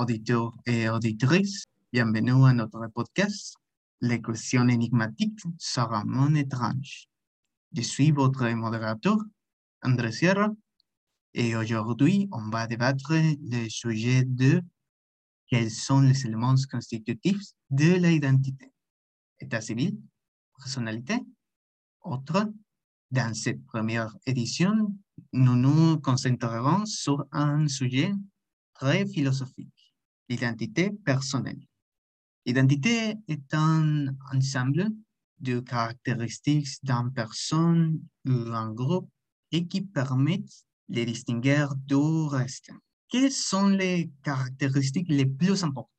auditeurs 0.00 0.56
et 0.64 0.88
auditrices. 0.88 1.64
Bienvenue 1.92 2.46
à 2.46 2.54
notre 2.54 2.86
podcast, 2.94 3.54
Les 4.00 4.22
questions 4.22 4.66
énigmatiques 4.66 5.42
sur 5.58 5.92
un 5.92 6.04
monde 6.04 6.38
étrange. 6.38 7.06
Je 7.76 7.82
suis 7.82 8.10
votre 8.10 8.48
modérateur, 8.48 9.18
André 9.82 10.10
Sierra, 10.10 10.48
et 11.34 11.54
aujourd'hui, 11.54 12.28
on 12.32 12.48
va 12.48 12.66
débattre 12.66 13.12
le 13.12 13.68
sujet 13.68 14.24
de 14.24 14.62
quels 15.48 15.70
sont 15.70 16.00
les 16.00 16.24
éléments 16.24 16.54
constitutifs 16.70 17.48
de 17.68 17.92
l'identité. 18.02 18.72
État 19.38 19.60
civil, 19.60 19.98
personnalité, 20.56 21.18
autre. 22.00 22.50
Dans 23.10 23.34
cette 23.34 23.66
première 23.66 24.16
édition, 24.24 24.96
nous 25.34 25.56
nous 25.56 26.00
concentrerons 26.00 26.86
sur 26.86 27.26
un 27.32 27.68
sujet 27.68 28.12
très 28.72 29.04
philosophique, 29.06 29.79
l'identité 30.30 30.90
personnelle. 31.04 31.60
L'identité 32.46 33.16
est 33.28 33.52
un 33.52 34.06
ensemble 34.32 34.88
de 35.40 35.60
caractéristiques 35.60 36.68
d'une 36.82 37.12
personne 37.12 38.00
ou 38.26 38.32
un 38.52 38.70
groupe 38.72 39.10
et 39.50 39.66
qui 39.66 39.80
permettent 39.82 40.64
de 40.88 41.04
distinguer 41.04 41.66
du 41.84 41.96
reste. 42.28 42.70
Quelles 43.08 43.32
sont 43.32 43.68
les 43.68 44.10
caractéristiques 44.22 45.08
les 45.08 45.26
plus 45.26 45.64
importantes? 45.64 45.90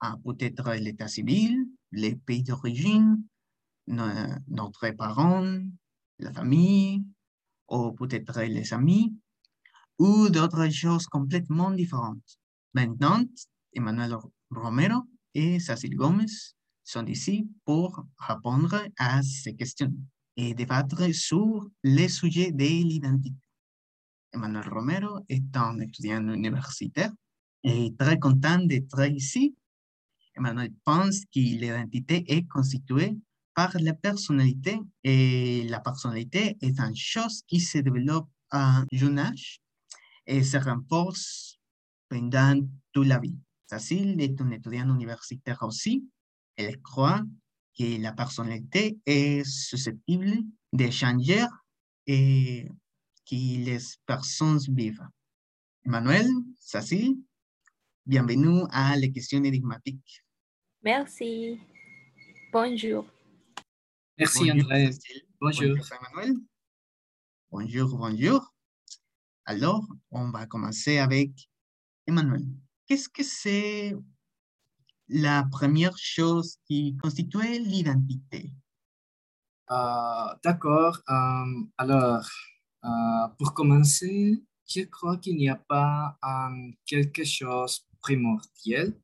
Ah, 0.00 0.16
peut-être 0.24 0.72
l'état 0.74 1.08
civil, 1.08 1.66
les 1.92 2.16
pays 2.16 2.42
d'origine, 2.42 3.22
notre 3.86 4.90
parents, 4.96 5.58
la 6.18 6.32
famille, 6.32 7.04
ou 7.68 7.92
peut-être 7.92 8.42
les 8.42 8.72
amis, 8.72 9.14
ou 9.98 10.28
d'autres 10.28 10.68
choses 10.70 11.06
complètement 11.06 11.70
différentes. 11.70 12.38
Maintenant, 12.72 13.24
Emmanuel 13.72 14.16
Romero 14.50 15.02
et 15.34 15.58
Cécile 15.58 15.96
Gomez 15.96 16.54
sont 16.84 17.04
ici 17.06 17.48
pour 17.64 18.04
répondre 18.16 18.84
à 18.96 19.22
ces 19.22 19.54
questions 19.54 19.92
et 20.36 20.54
débattre 20.54 21.12
sur 21.12 21.68
les 21.82 22.08
sujets 22.08 22.52
de 22.52 22.64
l'identité. 22.64 23.36
Emmanuel 24.32 24.68
Romero 24.68 25.18
est 25.28 25.56
un 25.56 25.80
étudiant 25.80 26.26
universitaire 26.32 27.12
et 27.64 27.92
très 27.98 28.18
content 28.18 28.64
d'être 28.64 29.04
ici. 29.10 29.56
Emmanuel 30.36 30.72
pense 30.84 31.24
que 31.24 31.40
l'identité 31.40 32.24
est 32.28 32.46
constituée 32.46 33.16
par 33.52 33.76
la 33.80 33.94
personnalité 33.94 34.78
et 35.02 35.66
la 35.68 35.80
personnalité 35.80 36.56
est 36.60 36.78
une 36.78 36.96
chose 36.96 37.42
qui 37.48 37.58
se 37.58 37.78
développe 37.78 38.30
à 38.52 38.84
jeune 38.92 39.18
âge 39.18 39.60
et 40.26 40.44
se 40.44 40.56
renforce 40.56 41.59
pendant 42.10 42.60
toute 42.92 43.06
la 43.06 43.18
vie. 43.18 43.38
Cécile 43.66 44.20
est 44.20 44.38
un 44.40 44.50
étudiant 44.50 44.92
universitaire 44.92 45.62
aussi. 45.62 46.04
Elle 46.56 46.82
croit 46.82 47.22
que 47.78 48.02
la 48.02 48.12
personnalité 48.12 48.98
est 49.06 49.44
susceptible 49.44 50.42
de 50.72 50.90
changer 50.90 51.46
et 52.06 52.68
que 53.24 53.36
les 53.36 53.78
personnes 54.04 54.58
vivent. 54.68 55.06
Emmanuel, 55.86 56.26
Cécile, 56.58 57.16
bienvenue 58.04 58.64
à 58.70 58.96
la 58.96 59.08
question 59.08 59.42
énigmatique. 59.44 60.24
Merci. 60.82 61.60
Bonjour. 62.52 63.06
Merci 64.18 64.50
Bonjour, 64.50 64.64
André. 64.64 64.92
Cécile. 64.92 65.22
Bonjour. 65.40 65.76
Emmanuel. 66.12 66.36
Bonjour, 67.52 67.96
bonjour. 67.96 68.54
Alors, 69.44 69.86
on 70.10 70.30
va 70.30 70.46
commencer 70.46 70.98
avec 70.98 71.49
Emmanuel. 72.06 72.44
Qu'est-ce 72.86 73.08
que 73.08 73.22
c'est 73.22 73.96
la 75.08 75.44
première 75.50 75.96
chose 75.98 76.56
qui 76.66 76.96
constitue 76.96 77.58
l'identité? 77.60 78.52
Euh, 79.70 80.34
D'accord. 80.42 81.00
Euh, 81.08 81.64
alors, 81.78 82.28
euh, 82.84 83.28
pour 83.38 83.54
commencer, 83.54 84.42
je 84.66 84.82
crois 84.82 85.16
qu'il 85.18 85.36
n'y 85.36 85.48
a 85.48 85.56
pas 85.56 86.16
un 86.22 86.70
quelque 86.86 87.24
chose 87.24 87.86
primordial 88.00 88.94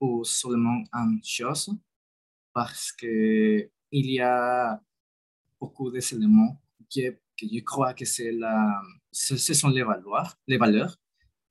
ou 0.00 0.24
seulement 0.24 0.82
une 0.92 1.20
chose 1.24 1.70
parce 2.52 2.92
que 2.92 3.70
il 3.90 4.10
y 4.10 4.20
a 4.20 4.80
beaucoup 5.60 5.90
d'éléments 5.90 6.60
que, 6.92 7.10
que 7.10 7.46
je 7.52 7.60
crois 7.60 7.94
que 7.94 8.04
c'est 8.04 8.32
la, 8.32 8.80
ce, 9.10 9.36
ce 9.36 9.54
sont 9.54 9.68
les 9.68 9.82
valeurs, 9.82 10.36
les 10.46 10.56
valeurs 10.58 10.96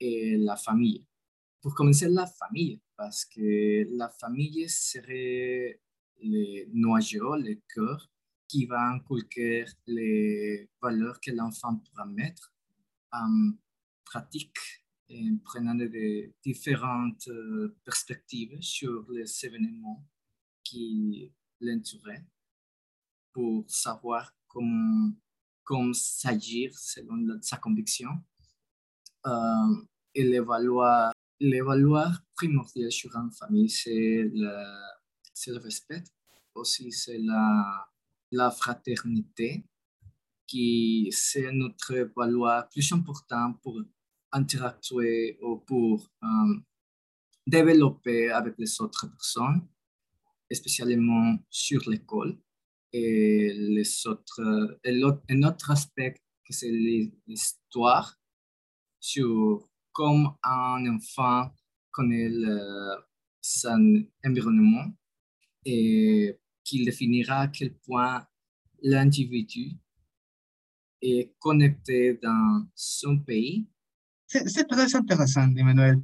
et 0.01 0.37
la 0.37 0.57
famille. 0.57 1.05
Pour 1.61 1.75
commencer, 1.75 2.09
la 2.09 2.25
famille, 2.25 2.81
parce 2.97 3.23
que 3.23 3.85
la 3.95 4.09
famille 4.09 4.67
serait 4.67 5.79
le 6.23 6.65
noyau, 6.73 7.35
le 7.35 7.61
cœur 7.73 8.09
qui 8.47 8.65
va 8.65 8.89
inculquer 8.89 9.65
les 9.85 10.69
valeurs 10.81 11.19
que 11.21 11.31
l'enfant 11.31 11.77
pourra 11.77 12.05
mettre 12.05 12.51
en 13.11 13.51
pratique 14.03 14.57
en 15.11 15.37
prenant 15.43 15.75
de 15.75 16.33
différentes 16.43 17.27
euh, 17.27 17.77
perspectives 17.83 18.57
sur 18.61 19.05
les 19.11 19.45
événements 19.45 20.05
qui 20.63 21.31
l'entouraient 21.59 22.25
pour 23.33 23.69
savoir 23.69 24.33
comment, 24.47 25.11
comment 25.63 25.93
s'agir 25.93 26.77
selon 26.77 27.39
sa 27.41 27.57
conviction 27.57 28.09
et 30.13 30.23
les 30.23 30.39
valeurs, 30.39 31.11
les 31.39 31.61
valeurs 31.61 32.19
primordiales 32.35 32.91
sur 32.91 33.15
une 33.15 33.31
famille, 33.31 33.69
c'est 33.69 34.23
le, 34.33 34.51
le 35.47 35.57
respect, 35.59 36.03
aussi 36.55 36.91
c'est 36.91 37.17
la, 37.17 37.87
la 38.31 38.51
fraternité, 38.51 39.65
qui 40.47 41.07
c'est 41.11 41.51
notre 41.51 42.11
valeur 42.15 42.67
plus 42.69 42.91
importante 42.91 43.61
pour 43.61 43.81
interagir 44.31 45.35
ou 45.41 45.57
pour 45.59 46.07
euh, 46.23 46.55
développer 47.47 48.29
avec 48.31 48.55
les 48.57 48.81
autres 48.81 49.07
personnes, 49.07 49.67
spécialement 50.51 51.37
sur 51.49 51.89
l'école. 51.89 52.37
Et 52.93 53.53
les 53.53 54.07
autres, 54.07 54.79
et 54.83 54.91
l'autre- 54.91 55.23
un 55.29 55.43
autre 55.43 55.71
aspect, 55.71 56.15
c'est 56.49 56.69
l'hi- 56.69 57.13
l'histoire 57.25 58.19
sur 59.01 59.67
comment 59.91 60.37
un 60.43 60.85
enfant 60.95 61.51
connaît 61.91 62.31
son 63.41 64.05
environnement 64.25 64.85
et 65.65 66.39
qu'il 66.63 66.85
définira 66.85 67.41
à 67.41 67.47
quel 67.49 67.73
point 67.73 68.25
l'individu 68.81 69.73
est 71.01 71.33
connecté 71.39 72.19
dans 72.21 72.65
son 72.75 73.19
pays. 73.19 73.67
C'est 74.27 74.47
c'est 74.47 74.65
très 74.65 74.95
intéressant, 74.95 75.53
Emmanuel. 75.55 76.01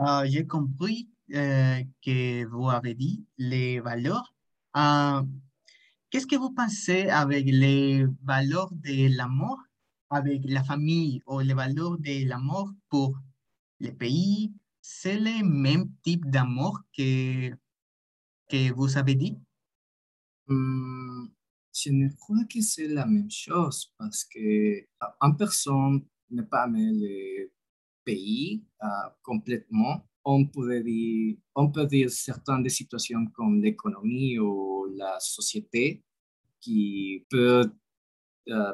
Euh, 0.00 0.26
J'ai 0.26 0.46
compris 0.46 1.08
euh, 1.32 1.80
que 2.04 2.44
vous 2.46 2.68
avez 2.68 2.94
dit 2.94 3.24
les 3.38 3.80
valeurs. 3.80 4.34
Euh, 4.76 5.22
Qu'est-ce 6.10 6.26
que 6.26 6.36
vous 6.36 6.50
pensez 6.50 7.08
avec 7.08 7.46
les 7.46 8.04
valeurs 8.22 8.70
de 8.72 9.16
l'amour, 9.16 9.58
avec 10.12 10.42
la 10.44 10.62
famille 10.62 11.22
ou 11.26 11.40
les 11.40 11.54
valeurs 11.54 11.98
de 11.98 12.28
l'amour 12.28 12.70
pour 12.88 13.18
le 13.80 13.90
pays? 13.90 14.52
C'est 14.80 15.18
le 15.18 15.44
même 15.44 15.90
type 16.02 16.28
d'amour 16.30 16.80
que, 16.96 17.50
que 18.48 18.72
vous 18.72 18.96
avez 18.96 19.14
dit? 19.14 19.38
Hum, 20.48 21.30
je 21.74 21.90
ne 21.90 22.08
crois 22.08 22.44
que 22.44 22.60
c'est 22.60 22.88
la 22.88 23.06
même 23.06 23.30
chose 23.30 23.92
parce 23.96 24.24
que 24.24 24.86
ah, 25.00 25.16
une 25.20 25.36
personne 25.36 26.04
ne 26.30 26.42
pas 26.42 26.66
le 26.66 27.50
pays 28.04 28.64
ah, 28.80 29.16
complètement. 29.22 30.06
On 30.24 30.44
dire, 30.82 31.38
on 31.54 31.70
peut 31.70 31.86
dire 31.86 32.10
certaines 32.10 32.62
des 32.62 32.68
situations 32.68 33.26
comme 33.34 33.60
l'économie 33.62 34.38
ou 34.38 34.86
la 34.94 35.18
société 35.18 36.04
qui 36.60 37.24
peut 37.28 37.72
euh, 38.48 38.72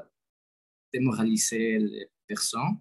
démoraliser 0.92 1.78
les 1.78 2.10
personnes. 2.26 2.78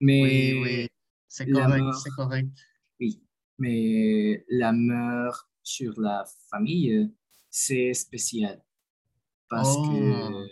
Mais 0.00 0.52
Oui, 0.54 0.62
oui, 0.62 0.88
c'est 1.28 1.46
la 1.46 1.64
correct, 1.66 1.82
mort- 1.82 2.00
c'est 2.02 2.10
correct. 2.10 2.48
oui, 3.00 3.22
mais 3.58 4.44
l'amour 4.48 5.48
sur 5.62 5.98
la 6.00 6.24
famille, 6.50 7.10
c'est 7.50 7.94
spécial. 7.94 8.62
Parce 9.48 9.76
Oh. 9.76 9.82
que, 9.88 10.48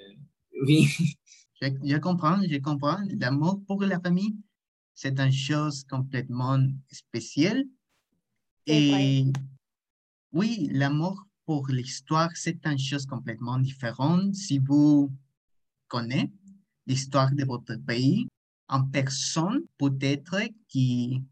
oui, 0.67 0.87
Je, 1.61 1.69
je 1.84 1.96
comprends, 1.99 2.40
je 2.43 2.58
comprends. 2.58 2.99
L'amour 3.20 3.62
pour 3.67 3.82
la 3.85 4.00
famille, 4.00 4.35
c'est 4.94 5.19
une 5.20 5.31
chose 5.32 5.85
complètement 5.85 6.58
spéciale. 6.90 7.64
Vrai. 8.67 9.20
Et 9.20 9.32
oui, 10.32 10.69
l'amour 10.73 11.25
pour 11.46 11.69
l'histoire, 11.69 12.31
c'est 12.35 12.64
une 12.67 12.78
chose 12.78 13.06
complètement 13.06 13.58
différente. 13.58 14.35
Si 14.35 14.58
vous 14.58 15.12
connaissez 15.88 16.32
l'histoire 16.87 17.32
de 17.32 17.44
votre 17.44 17.76
pays, 17.76 18.29
en 18.69 18.84
personne, 18.84 19.62
peut-être 19.79 20.40
qui, 20.69 21.23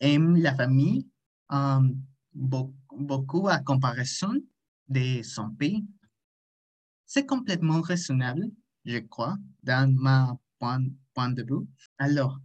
aime 0.00 0.36
la 0.36 0.54
famille 0.54 1.06
euh, 1.52 1.80
beaucoup 2.34 3.48
à 3.48 3.58
comparaison 3.58 4.34
de 4.88 5.22
son 5.22 5.50
pays. 5.50 5.84
C'est 7.06 7.26
complètement 7.26 7.80
raisonnable, 7.80 8.50
je 8.84 8.98
crois, 8.98 9.36
dans 9.62 9.92
ma 9.94 10.36
point, 10.58 10.84
point 11.14 11.30
de 11.30 11.42
vue. 11.42 11.66
Alors, 11.98 12.38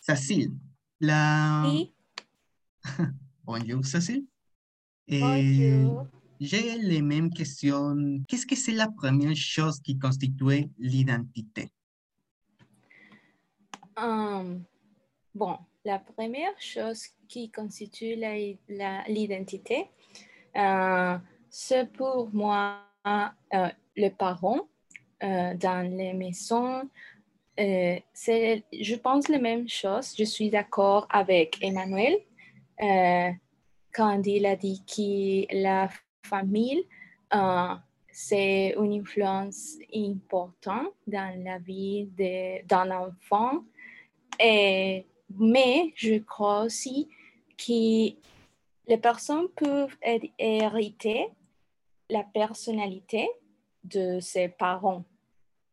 Cécile, 0.00 0.52
la... 1.00 1.64
Oui. 1.66 1.94
Bonjour, 3.44 3.84
Cécile. 3.84 4.26
Et 5.06 5.20
Bonjour. 5.20 6.08
J'ai 6.40 6.78
les 6.78 7.02
mêmes 7.02 7.30
questions. 7.30 7.96
Qu'est-ce 8.28 8.46
que 8.46 8.54
c'est 8.54 8.72
la 8.72 8.88
première 8.88 9.34
chose 9.34 9.80
qui 9.80 9.98
constitue 9.98 10.68
l'identité? 10.78 11.68
Um, 13.96 14.62
bon, 15.34 15.58
la 15.84 15.98
première 15.98 16.54
chose 16.60 17.06
qui 17.26 17.50
constitue 17.50 18.14
l'identité, 19.08 19.86
euh, 20.56 21.18
c'est 21.50 21.90
pour 21.92 22.32
moi 22.32 22.82
euh, 23.06 23.68
le 23.96 24.08
parent 24.10 24.68
euh, 25.24 25.54
dans 25.56 25.90
les 25.90 26.12
maisons. 26.12 26.88
Euh, 27.58 27.98
c'est, 28.12 28.62
je 28.72 28.94
pense 28.94 29.28
la 29.28 29.40
même 29.40 29.68
chose. 29.68 30.14
Je 30.16 30.22
suis 30.22 30.50
d'accord 30.50 31.08
avec 31.10 31.58
Emmanuel 31.60 32.16
euh, 32.80 33.30
quand 33.92 34.22
il 34.24 34.46
a 34.46 34.54
dit 34.54 34.84
que 34.86 35.52
la 35.52 35.88
famille, 36.28 36.86
euh, 37.34 37.74
c'est 38.10 38.74
une 38.76 39.00
influence 39.00 39.76
importante 39.94 40.94
dans 41.06 41.44
la 41.44 41.58
vie 41.58 42.08
d'un 42.68 42.90
enfant. 42.90 43.64
Mais 44.40 45.92
je 45.94 46.18
crois 46.18 46.62
aussi 46.62 47.08
que 47.56 48.14
les 48.86 48.98
personnes 48.98 49.48
peuvent 49.54 49.96
hériter 50.38 51.28
la 52.08 52.24
personnalité 52.24 53.28
de 53.84 54.20
ses 54.20 54.48
parents. 54.48 55.04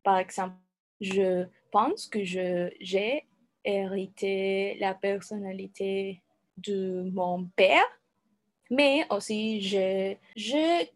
Par 0.04 0.18
exemple, 0.18 0.56
je 1.00 1.46
pense 1.72 2.08
que 2.08 2.24
j'ai 2.24 3.26
hérité 3.64 4.78
la 4.80 4.94
personnalité 4.94 6.22
de 6.58 7.10
mon 7.12 7.46
père 7.56 7.86
mais 8.70 9.06
aussi 9.10 9.62
j'ai 9.62 10.20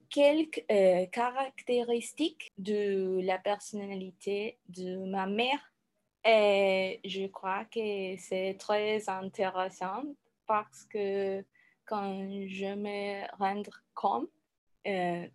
quelques 0.10 0.64
euh, 0.72 1.06
caractéristiques 1.08 2.52
de 2.58 3.20
la 3.24 3.38
personnalité 3.38 4.58
de 4.68 5.06
ma 5.06 5.28
mère. 5.28 5.60
Et 6.26 7.00
je 7.06 7.28
crois 7.28 7.66
que 7.66 8.16
c'est 8.18 8.58
très 8.60 9.08
intéressant 9.10 10.04
parce 10.46 10.84
que 10.86 11.44
quand 11.86 12.28
je 12.48 12.76
me 12.76 13.38
rends 13.38 13.64
compte, 13.94 14.30
euh, 14.88 15.28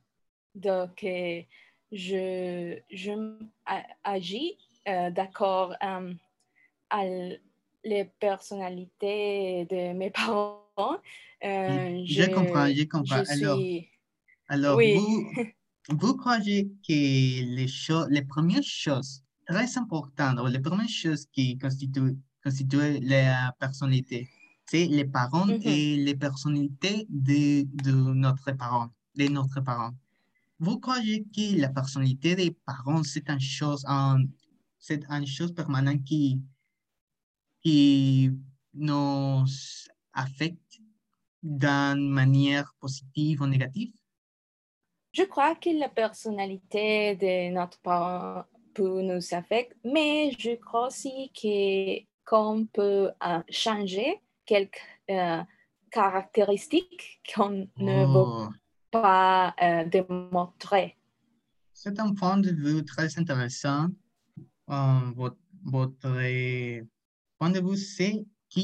donc 0.54 1.06
je, 1.90 2.78
je 2.90 3.38
agis 4.02 4.58
euh, 4.88 5.10
d'accord 5.10 5.74
à 5.80 6.00
les 7.84 8.04
personnalités 8.04 9.66
de 9.66 9.92
mes 9.92 10.10
parents 10.10 10.64
euh, 11.44 12.02
je, 12.06 12.30
comprends, 12.32 12.68
je 12.68 12.84
comprends. 12.84 13.22
alors, 13.28 13.60
alors 14.48 14.80
vous, 15.90 16.16
croyez 16.16 16.64
que 16.86 16.92
les, 16.92 17.68
choses, 17.68 18.08
les 18.10 18.22
premières 18.22 18.62
choses 18.62 19.22
très 19.46 19.76
importantes, 19.76 20.40
ou 20.40 20.46
les 20.46 20.60
premières 20.60 20.88
choses 20.88 21.26
qui 21.32 21.58
constituent, 21.58 22.16
constituent 22.42 22.98
la 23.02 23.54
personnalité, 23.60 24.28
c'est 24.66 24.86
les 24.86 25.04
parents 25.04 25.48
et 25.48 25.96
les 25.96 26.16
personnalités 26.16 27.06
de, 27.10 27.66
de 27.84 27.92
notre 27.92 28.52
parent, 28.52 28.88
de 29.14 29.28
notre 29.28 29.60
parent. 29.60 29.92
Vous 30.58 30.78
croyez 30.80 31.24
que 31.24 31.60
la 31.60 31.68
personnalité 31.68 32.34
des 32.36 32.52
parents, 32.52 33.02
c'est 33.02 33.28
une 33.28 33.40
chose, 33.40 33.84
c'est 34.78 35.04
une 35.10 35.26
chose 35.26 35.52
permanente 35.52 36.02
qui, 36.04 36.40
qui 37.64 38.30
nous 38.74 39.44
affecte 40.12 40.80
d'une 41.42 42.08
manière 42.10 42.72
positive 42.78 43.40
ou 43.42 43.46
négative? 43.46 43.92
Je 45.12 45.22
crois 45.22 45.54
que 45.54 45.70
la 45.78 45.88
personnalité 45.88 47.14
de 47.16 47.52
notre 47.54 47.78
parent 47.80 48.44
peut 48.74 49.00
nous 49.02 49.22
affecter, 49.32 49.76
mais 49.84 50.32
je 50.38 50.56
crois 50.56 50.88
aussi 50.88 51.30
qu'on 52.26 52.66
peut 52.72 53.10
euh, 53.26 53.42
changer 53.48 54.20
quelques 54.44 54.80
euh, 55.10 55.42
caractéristiques 55.90 57.20
qu'on 57.34 57.68
ne 57.78 58.04
veut 58.06 58.24
Oh, 58.26 58.48
pas 58.90 59.54
euh, 59.62 59.84
démontrer. 59.84 60.96
c'est 61.72 61.98
un 62.00 62.12
point 62.14 62.38
de 62.38 62.50
vue 62.50 62.84
très 62.84 63.18
intéressant. 63.18 63.88
Votre, 64.66 65.36
votre 65.64 66.08
point 67.38 67.50
de 67.50 67.60
vue, 67.60 67.76
c'est 67.76 68.24
que 68.54 68.60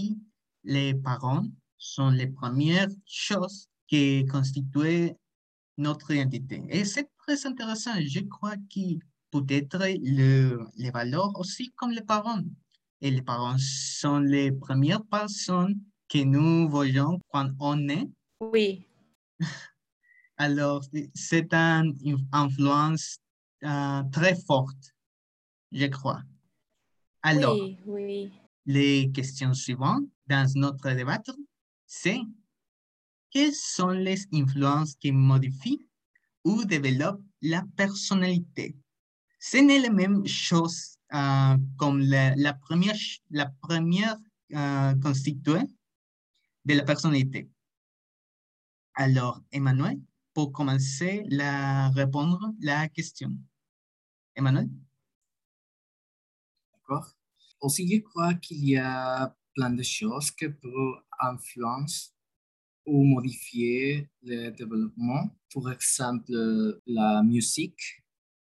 les 0.65 0.95
parents 0.95 1.45
sont 1.79 2.11
les 2.11 2.27
premières 2.27 2.89
choses 3.07 3.69
qui 3.87 4.25
constituent 4.27 5.13
notre 5.79 6.11
identité. 6.11 6.63
Et 6.69 6.85
c'est 6.85 7.09
très 7.19 7.47
intéressant. 7.47 7.93
Je 8.01 8.21
crois 8.21 8.57
que 8.57 8.99
peut-être 9.31 9.79
le, 10.03 10.67
les 10.77 10.91
valeurs 10.91 11.31
aussi 11.39 11.73
comme 11.77 11.91
les 11.91 12.03
parents. 12.03 12.43
Et 13.01 13.11
les 13.11 13.23
parents 13.23 13.57
sont 13.59 14.19
les 14.19 14.53
premières 14.53 15.05
personnes 15.05 15.81
que 16.09 16.19
nous 16.19 16.69
voyons 16.69 17.19
quand 17.33 17.51
on 17.59 17.89
est. 17.89 18.07
Oui, 18.41 18.85
Alors, 20.37 20.83
c'est 21.15 21.53
une 21.53 21.95
influence 22.33 23.19
euh, 23.63 24.03
très 24.11 24.35
forte, 24.35 24.95
je 25.71 25.85
crois. 25.85 26.23
Alors, 27.23 27.55
oui, 27.55 27.77
oui. 27.85 28.33
Les 28.67 29.11
questions 29.13 29.55
suivantes 29.55 30.05
dans 30.27 30.51
notre 30.57 30.91
débat, 30.93 31.21
c'est 31.87 32.21
quelles 33.31 33.55
sont 33.55 33.91
les 33.91 34.27
influences 34.33 34.95
qui 34.97 35.13
modifient 35.13 35.87
ou 36.45 36.65
développent 36.65 37.23
la 37.43 37.65
personnalité? 37.77 38.77
Ce 39.39 39.57
n'est 39.57 39.81
la 39.81 39.91
même 39.91 40.27
chose 40.27 40.99
euh, 41.15 41.57
comme 41.77 42.01
la, 42.01 42.55
première, 42.55 42.97
la 43.31 43.47
première 43.47 44.17
euh, 44.55 44.95
constituée 44.97 45.63
de 46.65 46.75
la 46.75 46.85
personnalité. 46.85 47.49
Alors, 48.95 49.41
Emmanuel, 49.51 49.99
pour 50.35 50.53
commencer 50.53 51.27
à 51.41 51.89
répondre 51.91 52.53
la 52.61 52.89
question. 52.89 53.33
Emmanuel? 54.35 54.69
D'accord. 56.73 57.15
Aussi, 57.61 57.87
je 57.93 58.01
crois 58.01 58.35
qu'il 58.35 58.69
y 58.69 58.77
a 58.77 59.35
plein 59.55 59.71
de 59.71 59.83
choses 59.83 60.31
qui 60.31 60.49
peuvent 60.49 61.03
influencer 61.21 62.11
ou 62.87 63.05
modifier 63.05 64.09
le 64.23 64.51
développement. 64.51 65.31
Par 65.53 65.73
exemple, 65.73 66.33
la 66.87 67.23
musique 67.23 68.03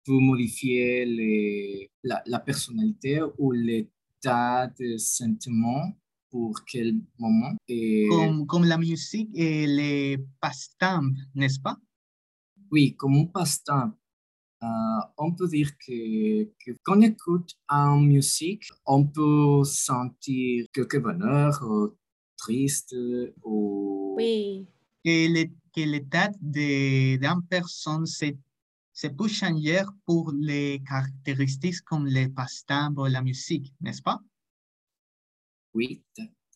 peut 0.05 0.19
modifier 0.19 1.05
les, 1.05 1.91
la, 2.03 2.21
la 2.25 2.39
personnalité 2.39 3.21
ou 3.37 3.51
l'état 3.51 4.67
de 4.79 4.97
sentiment 4.97 5.93
pour 6.29 6.63
quel 6.65 6.95
moment. 7.19 7.53
Et 7.67 8.07
Comme, 8.09 8.47
comme 8.47 8.65
la 8.65 8.77
musique 8.77 9.29
et 9.33 9.67
les 9.67 10.17
passe-temps, 10.39 11.09
n'est-ce 11.35 11.59
pas? 11.59 11.77
oui, 12.71 12.95
comme 12.95 13.15
un 13.15 13.25
passe-temps. 13.25 13.91
Euh, 14.63 15.01
on 15.17 15.33
peut 15.33 15.47
dire 15.49 15.71
que, 15.77 16.45
que 16.63 16.71
quand 16.83 16.97
on 16.97 17.01
écoute 17.01 17.51
une 17.69 18.07
musique, 18.07 18.63
on 18.85 19.05
peut 19.05 19.63
sentir 19.65 20.65
quelque 20.73 20.97
bonheur 20.97 21.59
ou 21.63 21.97
triste 22.37 22.95
ou 23.43 24.15
Oui, 24.17 24.65
que 25.03 25.81
l'état 25.83 26.29
d'une 26.41 27.41
personne 27.49 28.05
se, 28.05 28.27
se 28.93 29.07
peut 29.07 29.27
changer 29.27 29.83
pour 30.05 30.31
les 30.31 30.81
caractéristiques 30.87 31.81
comme 31.81 32.05
les 32.05 32.29
passe-temps 32.29 32.93
ou 32.95 33.05
la 33.05 33.21
musique, 33.21 33.73
n'est-ce 33.81 34.01
pas? 34.01 34.19
oui, 35.73 36.03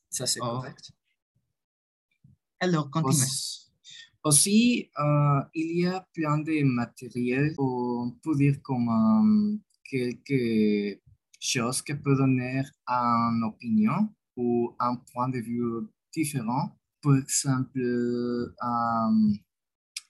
ça 0.09 0.25
c'est 0.27 0.39
Oh. 0.41 0.45
correct. 0.45 0.91
Alors, 2.59 2.89
continuez. 2.89 3.66
Aussi, 4.27 4.89
euh, 4.99 5.41
il 5.53 5.79
y 5.79 5.85
a 5.87 6.05
plein 6.13 6.39
de 6.39 6.61
matériels, 6.61 7.55
on 7.57 8.11
peut 8.21 8.35
dire 8.35 8.61
comme 8.61 8.89
euh, 8.89 9.57
quelque 9.89 10.99
chose 11.39 11.81
qui 11.81 11.93
peut 11.95 12.13
donner 12.13 12.61
une 12.89 13.43
opinion 13.45 14.09
ou 14.35 14.75
un 14.79 14.97
point 15.13 15.29
de 15.29 15.39
vue 15.39 15.87
différent. 16.13 16.77
Par 17.01 17.15
exemple, 17.15 17.79
euh, 17.79 18.53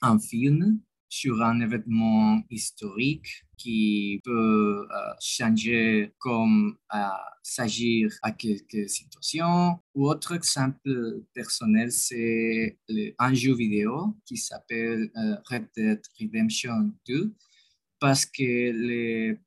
un 0.02 0.18
film 0.18 0.80
sur 1.10 1.42
un 1.42 1.62
événement 1.62 2.42
historique 2.50 3.46
qui 3.58 4.22
peut 4.24 4.88
euh, 4.92 5.14
changer 5.20 6.14
comme 6.20 6.78
s'agir 7.42 8.12
à 8.22 8.32
quelques 8.32 8.90
situations. 8.90 9.80
Ou 9.96 10.10
autre 10.10 10.36
exemple 10.36 11.24
personnel, 11.34 11.92
c'est 11.92 12.78
un 13.18 13.34
jeu 13.34 13.56
vidéo 13.56 14.16
qui 14.26 14.38
s'appelle 14.38 15.10
euh, 15.16 15.36
Red 15.50 15.68
Dead 15.76 16.02
Redemption 16.20 16.92
2 17.08 17.34
parce 18.00 18.26
que 18.26 18.72
le 18.74 19.40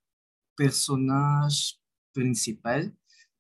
personnage 0.56 1.76
principal, 2.14 2.92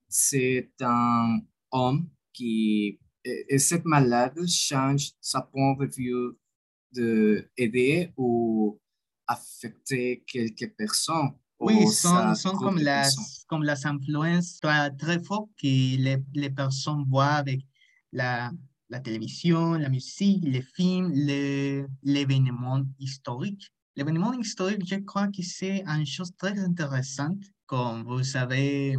c'est 0.08 0.70
un 0.80 1.40
homme 1.72 2.08
qui, 2.32 2.98
et 3.24 3.58
cette 3.58 3.84
malade 3.84 4.38
change 4.46 5.12
sa 5.20 5.42
point 5.42 5.76
de 5.76 5.86
vue 5.86 6.36
d'aider 6.92 8.12
ou 8.16 8.78
affecter 9.26 10.24
quelques 10.26 10.74
personnes. 10.76 11.32
Oui, 11.58 11.86
sont, 11.88 12.34
sont 12.34 12.56
comme, 12.56 12.78
las, 12.78 13.44
comme 13.46 13.62
las 13.64 13.84
influences 13.84 14.60
très 14.98 15.22
fortes 15.22 15.50
que 15.60 15.66
les, 15.66 16.16
les, 16.32 16.50
personnes 16.50 17.04
voient 17.06 17.36
avec 17.44 17.60
la, 18.12 18.50
la 18.88 19.00
télévision, 19.00 19.74
la 19.74 19.88
musique, 19.88 20.42
les 20.44 20.62
films, 20.62 21.12
l'événement 22.02 22.82
historique. 22.98 23.70
L'événement 23.94 24.32
historique, 24.32 24.86
je 24.86 24.96
crois 24.96 25.28
que 25.28 25.42
c'est 25.42 25.84
une 25.86 26.06
chose 26.06 26.32
très 26.36 26.58
intéressante, 26.58 27.42
comme 27.66 28.04
vous 28.04 28.36
avez, 28.36 28.96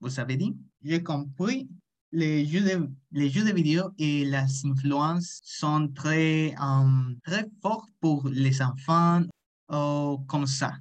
vous 0.00 0.18
avez 0.18 0.36
dit. 0.36 0.56
J'ai 0.82 1.02
compris 1.02 1.68
les 2.12 2.46
jeux 2.46 2.62
de, 2.62 2.88
les 3.12 3.28
jeux 3.28 3.44
de 3.44 3.52
vidéo 3.52 3.90
et 3.98 4.24
les 4.24 4.64
influences 4.64 5.40
sont 5.44 5.88
très, 5.94 6.54
um, 6.58 7.18
très 7.22 7.46
fortes 7.60 7.90
pour 8.00 8.28
les 8.28 8.62
enfants 8.62 9.24
comme 9.68 10.46
ça. 10.46 10.72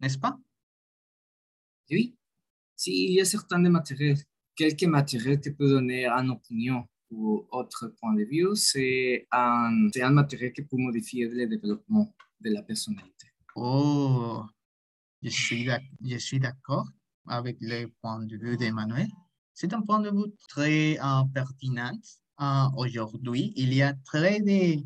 N'est-ce 0.00 0.18
pas? 0.18 0.38
Oui. 1.90 2.14
S'il 2.76 3.12
y 3.12 3.20
a 3.20 3.24
certains 3.24 3.58
matériels, 3.58 4.18
quelques 4.54 4.84
matériels 4.84 5.40
qui 5.40 5.50
peuvent 5.52 5.70
donner 5.70 6.06
une 6.06 6.30
opinion 6.30 6.86
ou 7.10 7.46
autre 7.50 7.94
point 7.98 8.12
de 8.12 8.24
vue, 8.24 8.54
c'est 8.56 9.26
un, 9.30 9.88
un 9.94 10.10
matériel 10.10 10.52
qui 10.52 10.62
peut 10.62 10.76
modifier 10.76 11.28
le 11.28 11.46
développement 11.46 12.14
de 12.40 12.50
la 12.50 12.62
personnalité. 12.62 13.28
Oh, 13.54 14.44
je 15.22 16.18
suis 16.18 16.38
d'accord 16.38 16.88
avec 17.26 17.56
le 17.60 17.86
point 18.02 18.22
de 18.26 18.36
vue 18.36 18.58
d'Emmanuel. 18.58 19.08
C'est 19.58 19.72
un 19.72 19.80
point 19.80 20.00
de 20.00 20.10
vue 20.10 20.34
très 20.50 20.98
euh, 20.98 21.24
pertinent. 21.32 21.98
Euh, 22.42 22.68
aujourd'hui, 22.76 23.54
il 23.56 23.72
y 23.72 23.80
a 23.80 23.94
très 24.04 24.40
de, 24.40 24.84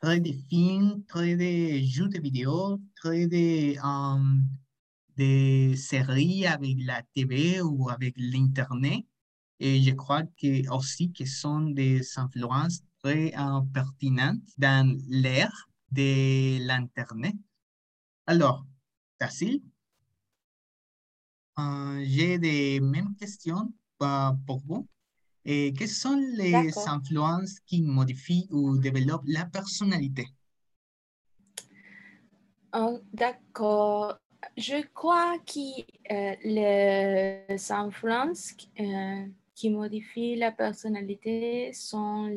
très 0.00 0.20
de 0.20 0.30
films, 0.48 1.02
très 1.08 1.34
de 1.34 1.84
jeux 1.84 2.08
de 2.08 2.20
vidéo, 2.20 2.80
très 2.94 3.26
de, 3.26 3.74
euh, 3.76 4.38
de 5.16 5.74
séries 5.74 6.46
avec 6.46 6.76
la 6.84 7.02
TV 7.12 7.60
ou 7.60 7.90
avec 7.90 8.14
l'Internet. 8.16 9.04
Et 9.58 9.82
je 9.82 9.90
crois 9.90 10.22
que 10.22 10.70
aussi 10.70 11.10
que 11.12 11.24
sont 11.24 11.62
des 11.70 12.00
influences 12.16 12.82
très 13.02 13.32
pertinentes 13.72 14.42
dans 14.58 14.96
l'ère 15.08 15.68
de 15.90 16.64
l'Internet. 16.64 17.34
Alors, 18.28 18.64
Tassil, 19.18 19.60
j'ai 22.04 22.38
des 22.38 22.78
mêmes 22.78 23.16
questions 23.16 23.72
pour 24.46 24.58
vous. 24.66 24.86
Et 25.44 25.74
quelles 25.74 25.88
sont 25.88 26.18
les 26.36 26.70
influences 26.86 27.60
qui 27.66 27.82
modifient 27.82 28.48
ou 28.50 28.78
développent 28.78 29.26
la 29.26 29.44
personnalité? 29.44 30.26
Oh, 32.72 32.98
d'accord. 33.12 34.18
Je 34.56 34.84
crois 34.92 35.38
que 35.40 35.80
euh, 36.12 36.36
les 36.44 37.72
influences 37.72 38.54
euh, 38.80 39.26
qui 39.54 39.70
modifient 39.70 40.36
la 40.36 40.50
personnalité 40.50 41.72
sont 41.72 42.30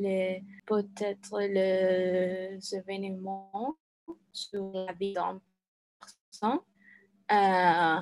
peut-être 0.66 1.40
les 1.42 2.60
événements 2.74 3.76
sur 4.32 4.72
la 4.74 4.94
vie 4.94 5.14
d'un 5.14 5.42
personne. 6.00 6.60
Euh, 7.32 8.02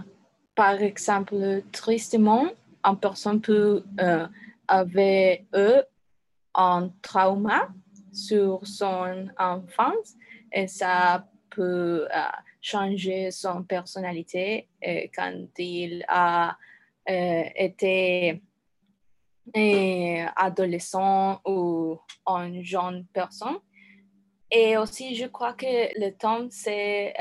par 0.56 0.82
exemple, 0.82 1.64
tristement, 1.72 2.48
une 2.86 3.00
personne 3.00 3.42
peut 3.42 3.84
euh, 4.00 4.28
avoir 4.68 5.38
eu 5.54 5.82
un 6.54 6.90
trauma 7.02 7.68
sur 8.14 8.66
son 8.66 9.30
enfance 9.38 10.16
et 10.52 10.68
ça 10.68 11.28
peut 11.50 12.08
euh, 12.14 12.20
changer 12.62 13.32
son 13.32 13.64
personnalité 13.64 14.70
quand 15.16 15.48
il 15.58 16.06
a 16.08 16.58
euh, 17.10 17.44
été 17.56 18.42
adolescent 20.36 21.40
ou 21.46 22.00
une 22.28 22.64
jeune 22.64 23.06
personne. 23.14 23.60
Et 24.50 24.78
aussi, 24.78 25.16
je 25.16 25.26
crois 25.26 25.54
que 25.54 26.00
le 26.00 26.12
temps, 26.12 26.48
c'est 26.50 27.14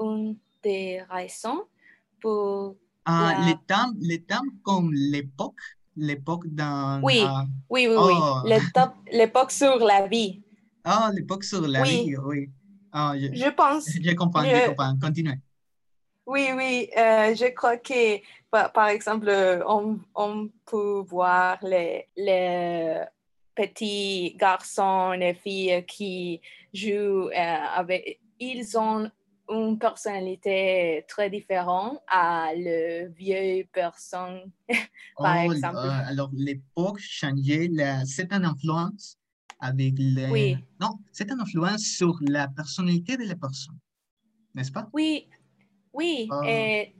une 0.00 0.36
des 0.62 1.02
raisons 1.08 1.64
pour 2.20 2.76
ah, 3.04 3.46
les 3.46 3.56
temps, 3.66 3.92
les 4.00 4.22
temps 4.22 4.44
comme 4.62 4.92
l'époque, 4.92 5.60
l'époque 5.96 6.46
dans... 6.46 7.00
Oui, 7.02 7.22
ah, 7.24 7.44
oui, 7.68 7.88
oui, 7.88 7.96
oui. 7.96 8.14
Oh. 8.16 8.42
L'époque 9.10 9.50
sur 9.50 9.78
la 9.78 10.06
vie. 10.06 10.42
Ah, 10.84 11.10
l'époque 11.12 11.44
sur 11.44 11.66
la 11.66 11.82
vie, 11.82 12.16
oui. 12.16 12.50
Ah, 12.92 13.14
je, 13.16 13.50
pense... 13.50 13.86
Je 14.02 14.14
comprends, 14.14 14.42
je, 14.44 14.68
comprends. 14.68 14.96
Continuez. 15.00 15.38
Oui, 16.26 16.48
oui, 16.54 16.88
euh, 16.96 17.34
je 17.34 17.50
crois 17.54 17.76
que, 17.76 18.20
par, 18.50 18.88
exemple, 18.88 19.30
on, 19.66 19.98
on, 20.14 20.48
peut 20.66 21.02
voir 21.06 21.58
les, 21.62 22.08
les 22.16 23.02
petits 23.54 24.36
garçons 24.38 25.12
et 25.12 25.34
filles 25.34 25.84
qui 25.86 26.40
jouent 26.72 27.30
euh, 27.30 27.56
avec... 27.76 28.20
Ils 28.38 28.78
ont 28.78 29.10
une 29.50 29.78
personnalité 29.78 31.04
très 31.08 31.28
différente 31.28 32.00
à 32.06 32.52
le 32.54 33.08
vieux 33.08 33.66
personne, 33.72 34.50
par 35.16 35.46
oh, 35.46 35.52
exemple. 35.52 35.78
Euh, 35.78 36.08
alors, 36.08 36.30
l'époque 36.32 36.98
changeait, 36.98 37.70
c'est 38.04 38.32
une 38.32 38.44
influence 38.44 39.18
avec 39.58 39.94
les... 39.98 40.28
Oui. 40.30 40.56
Non, 40.80 40.98
c'est 41.12 41.30
une 41.30 41.40
influence 41.40 41.82
sur 41.82 42.18
la 42.22 42.48
personnalité 42.48 43.16
de 43.16 43.24
la 43.24 43.36
personne, 43.36 43.78
n'est-ce 44.54 44.72
pas? 44.72 44.88
Oui, 44.92 45.28
oui. 45.92 46.28
Ah. 46.30 46.40
Et 46.46 46.94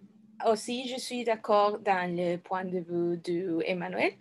aussi, 0.47 0.89
je 0.89 1.01
suis 1.01 1.25
d'accord 1.25 1.79
dans 1.79 2.15
le 2.15 2.37
point 2.37 2.65
de 2.65 2.79
vue 2.81 3.17
d'Emmanuel. 3.19 4.13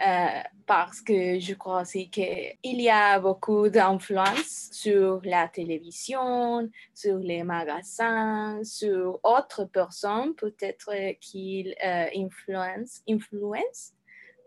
Euh, 0.00 0.40
parce 0.66 1.02
que 1.02 1.38
je 1.38 1.52
crois 1.52 1.82
aussi 1.82 2.08
qu'il 2.08 2.56
y 2.62 2.88
a 2.88 3.20
beaucoup 3.20 3.68
d'influence 3.68 4.70
sur 4.72 5.20
la 5.22 5.48
télévision, 5.48 6.70
sur 6.94 7.18
les 7.18 7.42
magasins, 7.42 8.60
sur 8.64 9.20
autres 9.22 9.66
personnes, 9.66 10.34
peut-être 10.34 10.90
qu'ils 11.20 11.74
euh, 11.84 12.06
influencent, 12.16 13.02
influence 13.08 13.92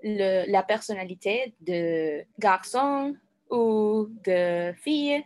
la 0.04 0.64
personnalité 0.64 1.56
de 1.62 2.24
garçons 2.40 3.16
ou 3.50 4.08
de 4.26 4.74
filles. 4.74 5.24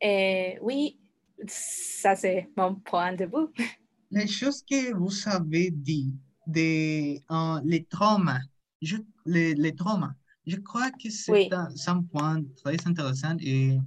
Et 0.00 0.58
oui, 0.60 0.98
ça 1.46 2.16
c'est 2.16 2.48
mon 2.56 2.74
point 2.74 3.12
de 3.12 3.26
vue. 3.26 3.48
Les 4.10 4.26
choses 4.26 4.62
que 4.68 4.92
vous 4.94 5.12
avez 5.26 5.70
dit, 5.70 6.12
de, 6.46 7.16
euh, 7.30 7.60
les 7.64 7.84
traumas 7.84 8.40
je, 8.82 8.96
les, 9.24 9.54
les 9.54 9.74
traumas, 9.74 10.14
je 10.46 10.56
crois 10.56 10.90
que 10.90 11.08
c'est 11.08 11.52
un, 11.52 12.02
point 12.02 12.42
très 12.62 12.76
intéressant 12.86 13.36
et, 13.40 13.78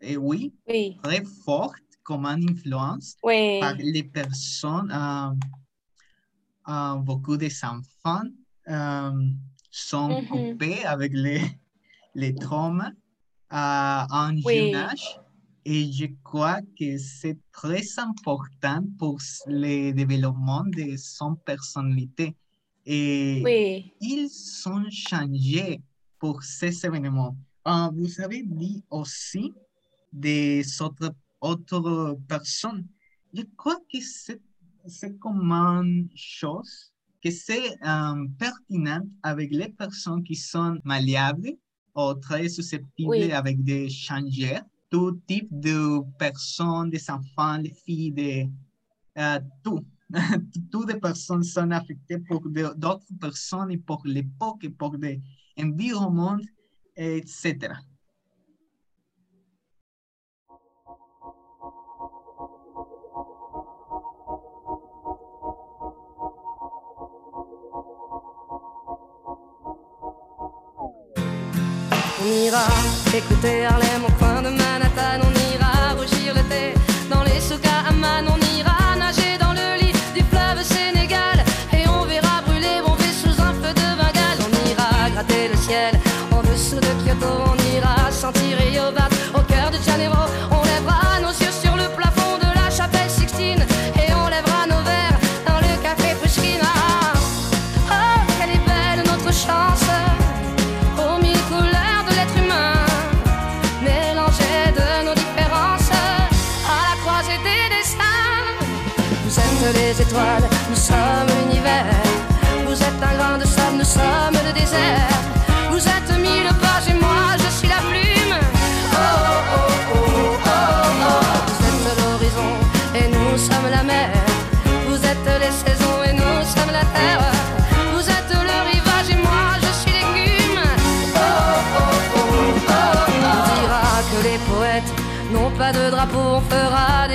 et 0.00 0.16
oui, 0.16 0.54
très 1.02 1.24
fort 1.44 1.74
comme 2.02 2.26
une 2.26 2.50
influence 2.50 3.16
par 3.22 3.74
les 3.74 4.02
personnes. 4.02 4.90
Euh, 4.92 5.30
euh, 6.68 6.94
beaucoup 6.96 7.36
des 7.36 7.52
enfants 7.64 8.28
euh, 8.68 9.12
sont 9.70 10.24
coupés 10.26 10.84
avec 10.84 11.12
les, 11.14 11.42
les 12.14 12.34
traumas 12.34 12.92
en 13.50 14.36
jeune 14.36 14.74
âge. 14.74 15.18
Et 15.64 15.92
je 15.92 16.06
crois 16.24 16.60
que 16.78 16.98
c'est 16.98 17.38
très 17.52 17.98
important 17.98 18.82
pour 18.98 19.18
le 19.46 19.92
développement 19.92 20.64
de 20.64 20.96
son 20.96 21.36
personnalité. 21.36 22.34
Et 22.92 23.94
ils 24.00 24.28
sont 24.28 24.84
changés 24.90 25.80
pour 26.18 26.42
ces 26.42 26.84
événements. 26.84 27.36
Ah, 27.64 27.88
vous 27.94 28.20
avez 28.20 28.42
dit 28.42 28.82
aussi 28.90 29.52
des 30.12 30.64
autres, 30.82 31.14
autres 31.40 32.18
personnes. 32.26 32.84
Je 33.32 33.42
crois 33.56 33.78
que 33.92 33.98
c'est 34.00 35.18
comme 35.20 35.52
une 35.52 36.08
chose 36.16 36.92
que 37.22 37.30
c'est 37.30 37.70
euh, 37.86 38.26
pertinent 38.36 39.06
avec 39.22 39.52
les 39.52 39.68
personnes 39.68 40.24
qui 40.24 40.34
sont 40.34 40.80
malléables 40.82 41.52
ou 41.94 42.14
très 42.14 42.48
susceptibles 42.48 43.30
avec 43.30 43.62
des 43.62 43.88
tout 44.90 45.20
type 45.28 45.48
de 45.52 46.00
personnes, 46.18 46.90
des 46.90 47.08
enfants, 47.08 47.58
des 47.58 47.72
filles, 47.84 48.10
de, 48.10 48.50
euh, 49.16 49.38
tout. 49.62 49.84
Toutes 50.70 50.92
les 50.92 50.98
personnes 50.98 51.42
sont 51.42 51.70
affectées 51.70 52.18
pour 52.18 52.40
d'autres 52.48 53.06
personnes 53.20 53.70
et 53.70 53.78
pour 53.78 54.02
l'époque 54.04 54.68
pour 54.78 54.96
l'environnement, 55.56 56.38
etc. 56.96 57.74
On 72.22 72.26
ira 72.26 72.66
écouter 73.16 73.64
Harlem 73.64 74.09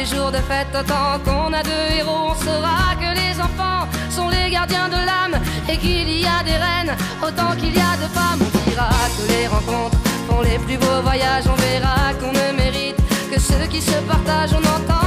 des 0.05 0.15
jours 0.15 0.31
de 0.31 0.37
fête 0.37 0.71
tant 0.87 1.19
qu'on 1.23 1.53
a 1.53 1.63
deux 1.63 1.97
héros. 1.97 2.31
On 2.31 2.35
saura 2.35 2.95
que 2.95 3.09
les 3.19 3.39
enfants 3.39 3.87
sont 4.09 4.29
les 4.29 4.51
gardiens 4.51 4.87
de 4.87 4.99
l'âme 5.09 5.41
et 5.69 5.77
qu'il 5.77 6.09
y 6.09 6.25
a 6.25 6.43
des 6.43 6.57
reines 6.65 6.95
autant 7.21 7.55
qu'il 7.55 7.73
y 7.73 7.79
a 7.79 7.95
de 7.97 8.07
femmes. 8.13 8.41
On 8.41 8.69
dira 8.69 8.89
que 9.15 9.31
les 9.31 9.47
rencontres 9.47 9.97
font 10.27 10.41
les 10.41 10.59
plus 10.59 10.77
beaux 10.77 11.01
voyages. 11.03 11.45
On 11.47 11.55
verra 11.55 12.13
qu'on 12.19 12.31
ne 12.31 12.57
mérite 12.57 12.97
que 13.31 13.39
ceux 13.39 13.67
qui 13.67 13.81
se 13.81 13.97
partagent. 14.07 14.53
On 14.53 14.67
entendra 14.75 15.04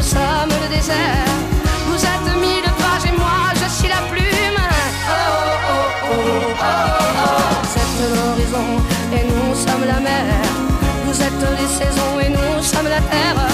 nous 0.00 0.06
sommes 0.06 0.48
le 0.62 0.74
désert. 0.74 1.28
Vous 1.86 2.02
êtes 2.12 2.36
mille 2.40 2.64
pages 2.80 3.06
et 3.06 3.16
moi 3.18 3.52
je 3.62 3.68
suis 3.68 3.88
la 3.88 4.00
plume. 4.10 4.62
Oh 5.08 5.22
oh 5.68 5.86
oh 6.04 6.22
oh 6.22 6.62
oh. 6.62 7.42
Vous 7.62 7.74
êtes 7.82 7.98
l'horizon 8.14 8.66
et 9.12 9.24
nous 9.30 9.54
sommes 9.54 9.86
la 9.86 10.00
mer. 10.00 10.24
Vous 11.04 11.20
êtes 11.20 11.44
les 11.60 11.68
saisons 11.68 12.18
et 12.18 12.30
nous 12.30 12.62
sommes 12.62 12.88
la 12.88 13.00
terre. 13.12 13.49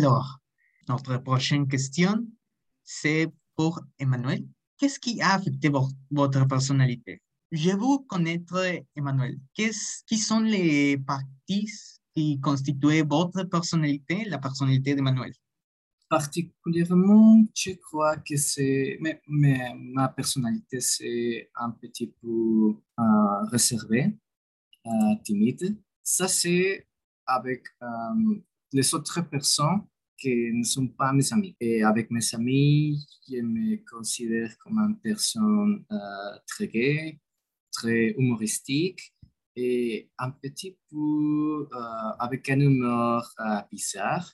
Alors, 0.00 0.38
notre 0.88 1.18
prochaine 1.18 1.68
question, 1.68 2.26
c'est 2.82 3.28
pour 3.54 3.82
Emmanuel. 3.98 4.46
Qu'est-ce 4.78 4.98
qui 4.98 5.20
a 5.20 5.34
affecté 5.34 5.68
vo- 5.68 5.90
votre 6.10 6.46
personnalité? 6.48 7.20
Je 7.52 7.68
veux 7.72 7.98
connaître, 8.08 8.56
Emmanuel, 8.96 9.38
qui 9.54 10.16
sont 10.16 10.40
les 10.40 10.96
parties 10.96 11.70
qui 12.14 12.40
constituent 12.40 13.02
votre 13.06 13.42
personnalité, 13.42 14.24
la 14.24 14.38
personnalité 14.38 14.94
d'Emmanuel? 14.94 15.34
Particulièrement, 16.08 17.44
je 17.54 17.72
crois 17.72 18.16
que 18.16 18.38
c'est, 18.38 18.96
mais, 19.02 19.20
mais 19.28 19.74
ma 19.76 20.08
personnalité, 20.08 20.80
c'est 20.80 21.50
un 21.56 21.72
petit 21.72 22.06
peu 22.06 22.74
euh, 22.98 23.42
réservée, 23.52 24.16
euh, 24.86 25.14
timide. 25.22 25.76
Ça, 26.02 26.26
c'est 26.26 26.86
avec 27.26 27.64
euh, 27.82 28.40
les 28.72 28.94
autres 28.94 29.20
personnes 29.28 29.82
qui 30.20 30.52
ne 30.52 30.64
sont 30.64 30.88
pas 30.88 31.12
mes 31.12 31.32
amis. 31.32 31.56
Et 31.58 31.82
avec 31.82 32.10
mes 32.10 32.34
amis, 32.34 33.06
je 33.28 33.40
me 33.40 33.76
considère 33.90 34.56
comme 34.58 34.78
une 34.78 34.98
personne 35.00 35.84
euh, 35.90 36.38
très 36.46 36.68
gaie, 36.68 37.18
très 37.72 38.10
humoristique 38.18 39.14
et 39.56 40.10
un 40.18 40.30
petit 40.30 40.76
peu 40.88 41.68
euh, 41.72 42.10
avec 42.18 42.48
un 42.50 42.60
humour 42.60 43.22
euh, 43.40 43.60
bizarre 43.70 44.30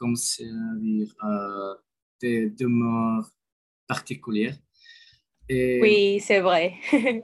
comme 0.00 0.16
c'est-à-dire 0.16 1.14
euh, 1.24 1.74
des 2.20 2.50
d'humour 2.50 3.28
particulier. 3.86 4.52
Et 5.48 5.78
Oui, 5.80 6.20
c'est 6.20 6.40
vrai. 6.40 6.74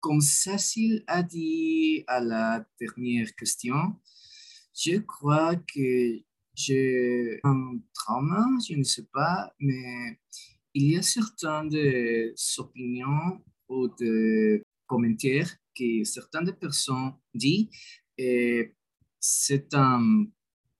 comme 0.00 0.20
Cécile 0.20 1.02
a 1.06 1.22
dit 1.22 2.04
à 2.06 2.20
la 2.20 2.66
dernière 2.78 3.34
question, 3.34 3.96
je 4.78 4.98
crois 4.98 5.56
que 5.56 6.20
j'ai 6.54 7.40
un 7.42 7.78
trauma, 7.92 8.46
je 8.66 8.74
ne 8.74 8.84
sais 8.84 9.06
pas, 9.12 9.52
mais 9.58 10.18
il 10.74 10.92
y 10.92 10.96
a 10.96 11.02
certaines 11.02 12.32
opinions 12.58 13.42
ou 13.68 13.88
des 13.98 14.62
commentaires 14.86 15.50
que 15.76 16.04
certaines 16.04 16.52
personnes 16.54 17.12
disent 17.34 17.68
et 18.16 18.74
c'est 19.18 19.74
une 19.74 20.30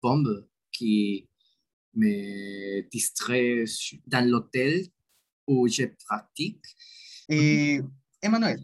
bombe 0.03 0.47
qui 0.73 1.29
me 1.95 2.89
distrait 2.89 3.65
dans 4.07 4.29
l'hôtel 4.29 4.87
où 5.47 5.67
je 5.67 5.85
pratique. 6.07 6.65
Et 7.29 7.81
Emmanuel, 8.23 8.61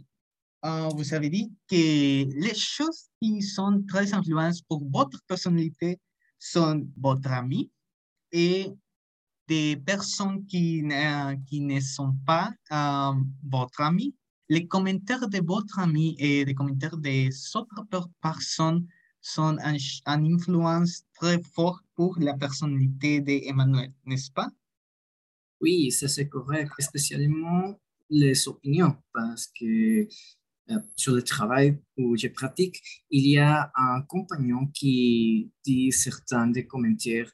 euh, 0.64 0.88
vous 0.94 1.12
avez 1.14 1.29
dit 1.29 1.53
que 1.68 1.77
les 1.77 2.55
choses 2.55 3.05
qui 3.20 3.42
sont 3.42 3.85
très 3.87 4.12
influentes 4.14 4.62
pour 4.68 4.83
votre 4.90 5.20
personnalité 5.27 6.00
sont 6.38 6.87
votre 6.96 7.31
ami 7.31 7.70
et 8.33 8.72
des 9.46 9.77
personnes 9.77 10.44
qui 10.46 10.83
ne, 10.83 11.35
qui 11.44 11.61
ne 11.61 11.81
sont 11.81 12.14
pas 12.27 12.53
euh, 12.72 13.20
votre 13.46 13.81
ami. 13.83 14.14
Les 14.48 14.66
commentaires 14.66 15.29
de 15.29 15.40
votre 15.44 15.79
ami 15.79 16.16
et 16.18 16.44
les 16.44 16.55
commentaires 16.55 16.96
des 16.96 17.31
autres 17.55 17.85
per- 17.90 18.11
personnes 18.22 18.87
sont 19.20 19.57
un, 19.59 19.77
influence 20.07 21.03
très 21.14 21.40
fort 21.42 21.81
pour 21.94 22.18
la 22.18 22.35
personnalité 22.35 23.20
d'Emmanuel, 23.20 23.92
n'est-ce 24.05 24.31
pas? 24.31 24.50
Oui, 25.61 25.90
ça 25.90 26.09
c'est 26.09 26.29
correct, 26.29 26.72
spécialement 26.79 27.79
les 28.11 28.46
opinions, 28.48 28.96
parce 29.12 29.46
que 29.46 30.03
euh, 30.03 30.07
sur 30.96 31.14
le 31.14 31.22
travail 31.22 31.79
où 31.96 32.16
je 32.16 32.29
pratique, 32.29 32.81
il 33.11 33.27
y 33.29 33.38
a 33.38 33.70
un 33.74 34.03
compagnon 34.03 34.66
qui 34.68 35.50
dit 35.64 35.92
certains 35.92 36.46
des 36.46 36.66
commentaires 36.66 37.31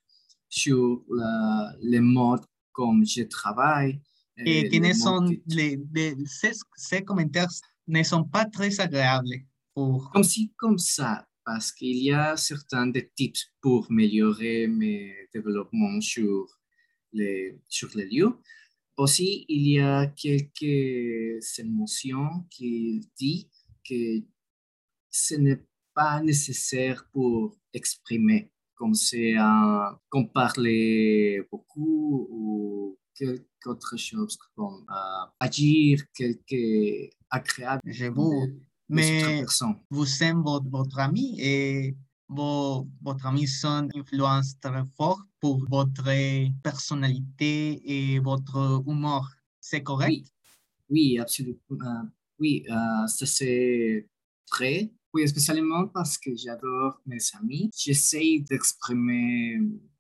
sur 0.49 1.05
la, 1.09 1.73
les 1.81 2.01
modes 2.01 2.45
comme 2.73 3.05
je 3.07 3.23
travaille. 3.25 4.01
euh, 4.39 4.43
Et 4.47 4.69
qui 4.69 4.81
ne 4.81 4.93
sont, 4.93 5.29
que- 5.29 5.55
les, 5.55 5.79
les- 5.95 6.17
ces, 6.27 6.53
ces 6.77 7.03
commentaires 7.05 7.49
ne 7.87 8.03
sont 8.03 8.25
pas 8.25 8.45
très 8.47 8.81
agréables 8.81 9.37
pour... 9.75 10.11
Comme 10.13 10.25
si, 10.25 10.53
comme 10.57 10.79
ça, 10.79 11.27
parce 11.45 11.71
qu'il 11.73 11.99
y 12.03 12.13
a 12.13 12.37
certains 12.37 12.87
des 12.89 13.11
tips 13.15 13.47
pour 13.61 13.87
améliorer 13.91 14.67
mes 14.67 15.15
développements 15.33 16.01
sur 16.01 16.47
les, 17.13 17.61
sur 17.69 17.91
les 17.95 18.07
lieux. 18.09 18.33
Aussi, 18.97 19.47
il 19.49 19.69
y 19.69 19.81
a 19.81 20.07
quelques 20.09 21.59
émotions 21.59 22.45
qui 22.51 23.09
disent 23.17 23.47
que 23.89 24.23
ce 25.11 25.35
n'est 25.35 25.65
pas 25.95 26.21
nécessaire 26.21 27.09
pour 27.13 27.57
exprimer, 27.73 28.53
comme 28.75 28.95
c'est 28.95 29.35
un, 29.37 29.99
comme 30.09 30.31
parler 30.31 31.43
beaucoup 31.51 32.29
ou 32.31 32.99
quelque 33.15 33.45
autre 33.67 33.97
chose, 33.97 34.39
comme 34.55 34.87
euh, 34.91 35.31
agir 35.39 36.03
quelque 36.15 37.11
agréable 37.31 37.83
Je 37.85 38.07
vous... 38.07 38.49
Mais 38.93 39.45
vous 39.89 40.23
aimez 40.25 40.43
votre, 40.43 40.69
votre 40.69 40.99
ami 40.99 41.37
et 41.39 41.97
vos, 42.31 42.89
votre 43.03 43.27
ami 43.27 43.47
sont 43.47 43.89
influence 43.95 44.59
très 44.61 44.85
fort 44.97 45.21
pour 45.41 45.65
votre 45.69 46.05
personnalité 46.63 47.83
et 47.85 48.19
votre 48.21 48.83
humour. 48.87 49.29
C'est 49.61 49.83
correct? 49.83 50.11
Oui, 50.11 50.25
oui, 50.89 51.19
absolument. 51.19 51.59
euh, 51.73 52.09
oui, 52.39 52.65
euh, 52.71 53.07
ça 53.07 53.27
c'est 53.27 54.09
très. 54.47 54.91
Oui, 55.13 55.29
spécialement 55.29 55.89
parce 55.89 56.17
que 56.17 56.31
j'adore 56.37 57.01
mes 57.05 57.19
amis. 57.41 57.69
J'essaie 57.77 58.45
d'exprimer 58.49 59.59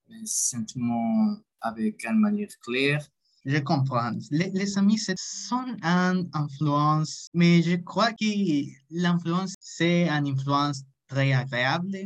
mes 0.09 0.25
sentiments 0.25 1.37
avec 1.61 2.05
une 2.05 2.21
manière 2.21 2.49
claire. 2.63 3.05
Je 3.45 3.59
comprends. 3.59 4.13
Les, 4.31 4.51
les 4.51 4.79
amis 4.79 4.99
sont 4.99 5.67
une 5.83 6.31
influence, 6.33 7.29
mais 7.35 7.63
je 7.63 7.77
crois 7.77 8.13
que 8.13 8.71
l'influence, 8.91 9.55
c'est 9.61 10.09
une 10.09 10.29
influence 10.29 10.83
très 11.11 11.33
agréable 11.33 11.97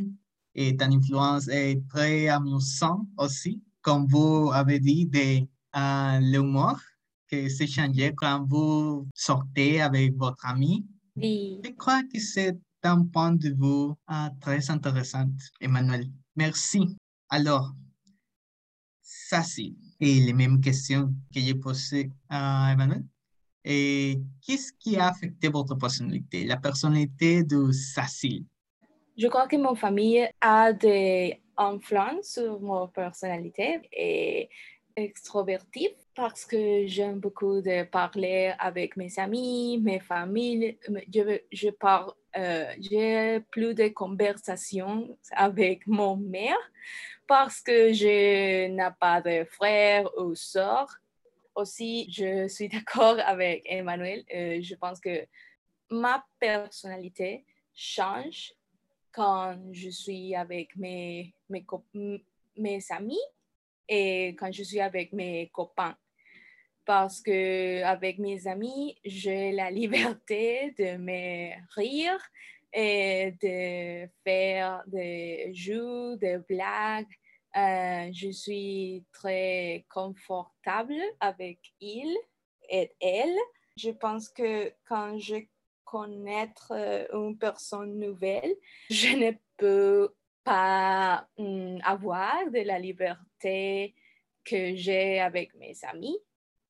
et 0.55 0.69
une 0.69 0.81
influence 0.81 1.47
est 1.47 1.87
très 1.87 2.27
amusante 2.27 3.07
aussi, 3.17 3.61
comme 3.81 4.07
vous 4.07 4.51
avez 4.51 4.79
dit, 4.79 5.05
de 5.05 5.45
euh, 5.77 6.19
l'humour 6.19 6.79
que 7.27 7.47
c'est 7.49 7.67
changé 7.67 8.13
quand 8.15 8.45
vous 8.47 9.07
sortez 9.13 9.81
avec 9.81 10.15
votre 10.15 10.45
ami. 10.45 10.85
Oui. 11.15 11.59
Je 11.63 11.71
crois 11.71 12.03
que 12.03 12.19
c'est 12.19 12.57
un 12.83 13.03
point 13.05 13.33
de 13.33 13.49
vue 13.49 13.93
euh, 14.09 14.29
très 14.41 14.69
intéressant, 14.69 15.25
Emmanuel. 15.59 16.09
Merci. 16.35 16.95
Alors, 17.29 17.73
ça 19.01 19.43
c'est 19.43 19.73
et 19.99 20.19
les 20.19 20.33
mêmes 20.33 20.59
questions 20.59 21.13
que 21.33 21.39
j'ai 21.39 21.55
posées 21.55 22.11
à 22.29 22.71
Emmanuel. 22.73 23.05
Et 23.63 24.19
qu'est-ce 24.41 24.71
qui 24.77 24.97
a 24.97 25.07
affecté 25.07 25.47
votre 25.47 25.75
personnalité, 25.75 26.45
la 26.45 26.57
personnalité 26.57 27.43
de 27.43 27.71
Cécile? 27.71 28.45
Je 29.17 29.27
crois 29.27 29.47
que 29.47 29.55
ma 29.55 29.73
famille 29.75 30.27
a 30.41 30.73
des 30.73 31.41
influences 31.55 32.33
sur 32.33 32.59
ma 32.59 32.87
personnalité 32.87 33.79
et 33.93 34.49
extrovertive 34.93 35.95
parce 36.13 36.43
que 36.43 36.85
j'aime 36.85 37.19
beaucoup 37.19 37.61
de 37.61 37.83
parler 37.83 38.53
avec 38.59 38.97
mes 38.97 39.17
amis, 39.17 39.79
mes 39.81 40.01
familles. 40.01 40.77
Je, 41.13 41.39
je 41.49 41.69
parle, 41.69 42.11
euh, 42.35 42.73
j'ai 42.79 43.39
plus 43.51 43.73
de 43.73 43.87
conversations 43.87 45.17
avec 45.31 45.87
mon 45.87 46.17
mère 46.17 46.59
parce 47.25 47.61
que 47.61 47.93
je 47.93 48.67
n'ai 48.67 48.89
pas 48.99 49.21
de 49.21 49.45
frères 49.45 50.09
ou 50.17 50.35
sœurs. 50.35 50.93
Aussi, 51.55 52.11
je 52.11 52.49
suis 52.49 52.67
d'accord 52.69 53.17
avec 53.25 53.63
Emmanuel. 53.65 54.25
Euh, 54.33 54.59
je 54.61 54.75
pense 54.75 54.99
que 54.99 55.25
ma 55.89 56.25
personnalité 56.37 57.45
change 57.73 58.53
quand 59.15 59.57
je 59.71 59.89
suis 59.89 60.35
avec 60.35 60.75
mes, 60.75 61.33
mes, 61.49 61.65
mes 62.57 62.79
amis 62.89 63.25
et 63.87 64.35
quand 64.37 64.51
je 64.51 64.63
suis 64.63 64.81
avec 64.81 65.13
mes 65.13 65.49
copains. 65.53 65.95
Parce 66.83 67.21
que 67.21 67.81
avec 67.83 68.19
mes 68.19 68.45
amis, 68.45 68.97
j'ai 69.05 69.53
la 69.53 69.71
liberté 69.81 70.75
de 70.77 70.97
me 70.97 71.51
rire 71.75 72.19
et 72.73 73.33
de 73.41 74.09
faire 74.25 74.83
des 74.85 75.51
jeux, 75.53 76.17
des 76.17 76.39
blagues. 76.49 77.07
Euh, 77.55 78.09
je 78.11 78.31
suis 78.31 79.05
très 79.13 79.85
confortable 79.89 80.99
avec 81.21 81.59
il 81.79 82.13
et 82.69 82.91
elle. 82.99 83.37
Je 83.77 83.91
pense 83.91 84.27
que 84.27 84.73
quand 84.85 85.17
je 85.17 85.37
connaître 85.95 86.71
euh, 86.71 87.05
une 87.13 87.37
personne 87.37 87.93
nouvelle, 88.05 88.53
je 88.89 89.11
ne 89.23 89.31
peux 89.57 90.09
pas 90.43 91.27
hum, 91.37 91.79
avoir 91.83 92.35
de 92.51 92.61
la 92.71 92.77
liberté 92.79 93.95
que 94.43 94.75
j'ai 94.75 95.19
avec 95.19 95.47
mes 95.55 95.75
amis. 95.91 96.17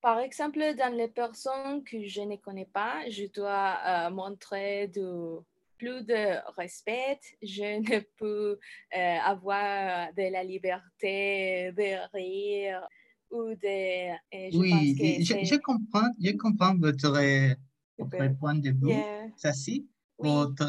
Par 0.02 0.20
exemple, 0.20 0.60
dans 0.82 0.94
les 0.96 1.08
personnes 1.08 1.84
que 1.84 2.00
je 2.06 2.22
ne 2.22 2.36
connais 2.46 2.70
pas, 2.80 2.96
je 3.10 3.26
dois 3.38 3.70
euh, 3.86 4.10
montrer 4.12 4.88
de, 4.88 5.40
plus 5.80 6.02
de 6.06 6.24
respect. 6.62 7.20
Je 7.42 7.70
ne 7.88 8.00
peux 8.20 8.60
euh, 8.96 9.18
avoir 9.34 10.14
de 10.14 10.32
la 10.32 10.44
liberté 10.44 11.72
de 11.72 11.90
rire 12.14 12.88
ou 13.32 13.44
de... 13.56 14.12
euh, 14.12 14.50
je 14.52 14.58
Oui, 14.58 14.70
pense 14.70 14.98
que 15.00 15.04
et 15.04 15.24
je, 15.24 15.34
c'est 15.34 15.46
je 15.46 15.56
comprends, 15.56 16.12
je 16.26 16.32
comprends 16.44 16.76
votre, 16.78 17.10
votre 17.98 18.38
point 18.40 18.56
de 18.56 18.70
vue, 18.72 18.88
Yeah, 18.90 19.28
Cécile. 19.36 19.86
oui. 20.20 20.30
Votre, 20.30 20.66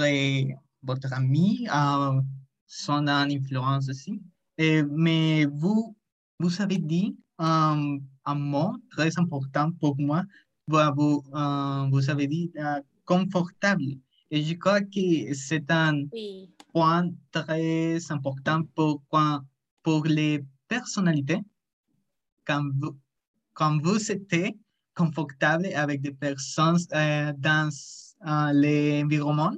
votre 0.83 1.13
ami 1.13 1.67
a 1.71 2.21
son 2.67 3.07
influence 3.09 3.89
aussi. 3.89 4.21
Et, 4.59 4.83
mais 4.83 5.45
vous, 5.47 5.97
vous 6.41 6.61
avez 6.63 6.79
dit 6.79 7.17
um, 7.39 8.01
un 8.25 8.35
mot 8.35 8.77
très 8.91 9.17
important 9.19 9.71
pour 9.73 9.97
moi. 9.99 10.25
Vous, 10.69 10.79
vous, 10.97 11.25
euh, 11.35 11.89
vous 11.91 12.11
avez 12.11 12.27
dit 12.27 12.51
euh, 12.59 12.81
confortable. 13.05 13.85
Et 14.31 14.43
je 14.43 14.55
crois 14.55 14.81
que 14.81 15.33
c'est 15.35 15.71
un 15.71 16.03
Oui, 16.13 16.51
point 16.73 17.11
très 17.31 17.99
important 18.11 18.63
pour, 18.75 19.03
pour 19.83 20.05
les 20.05 20.45
personnalités. 20.69 21.39
Quand 22.47 22.65
vous, 22.81 22.97
quand 23.55 23.81
vous 23.83 24.11
êtes 24.11 24.57
confortable 24.97 25.69
avec 25.75 26.01
des 26.01 26.13
personnes 26.13 26.79
euh, 26.95 27.33
dans 27.39 27.69
euh, 28.27 28.53
l'environnement, 28.53 29.57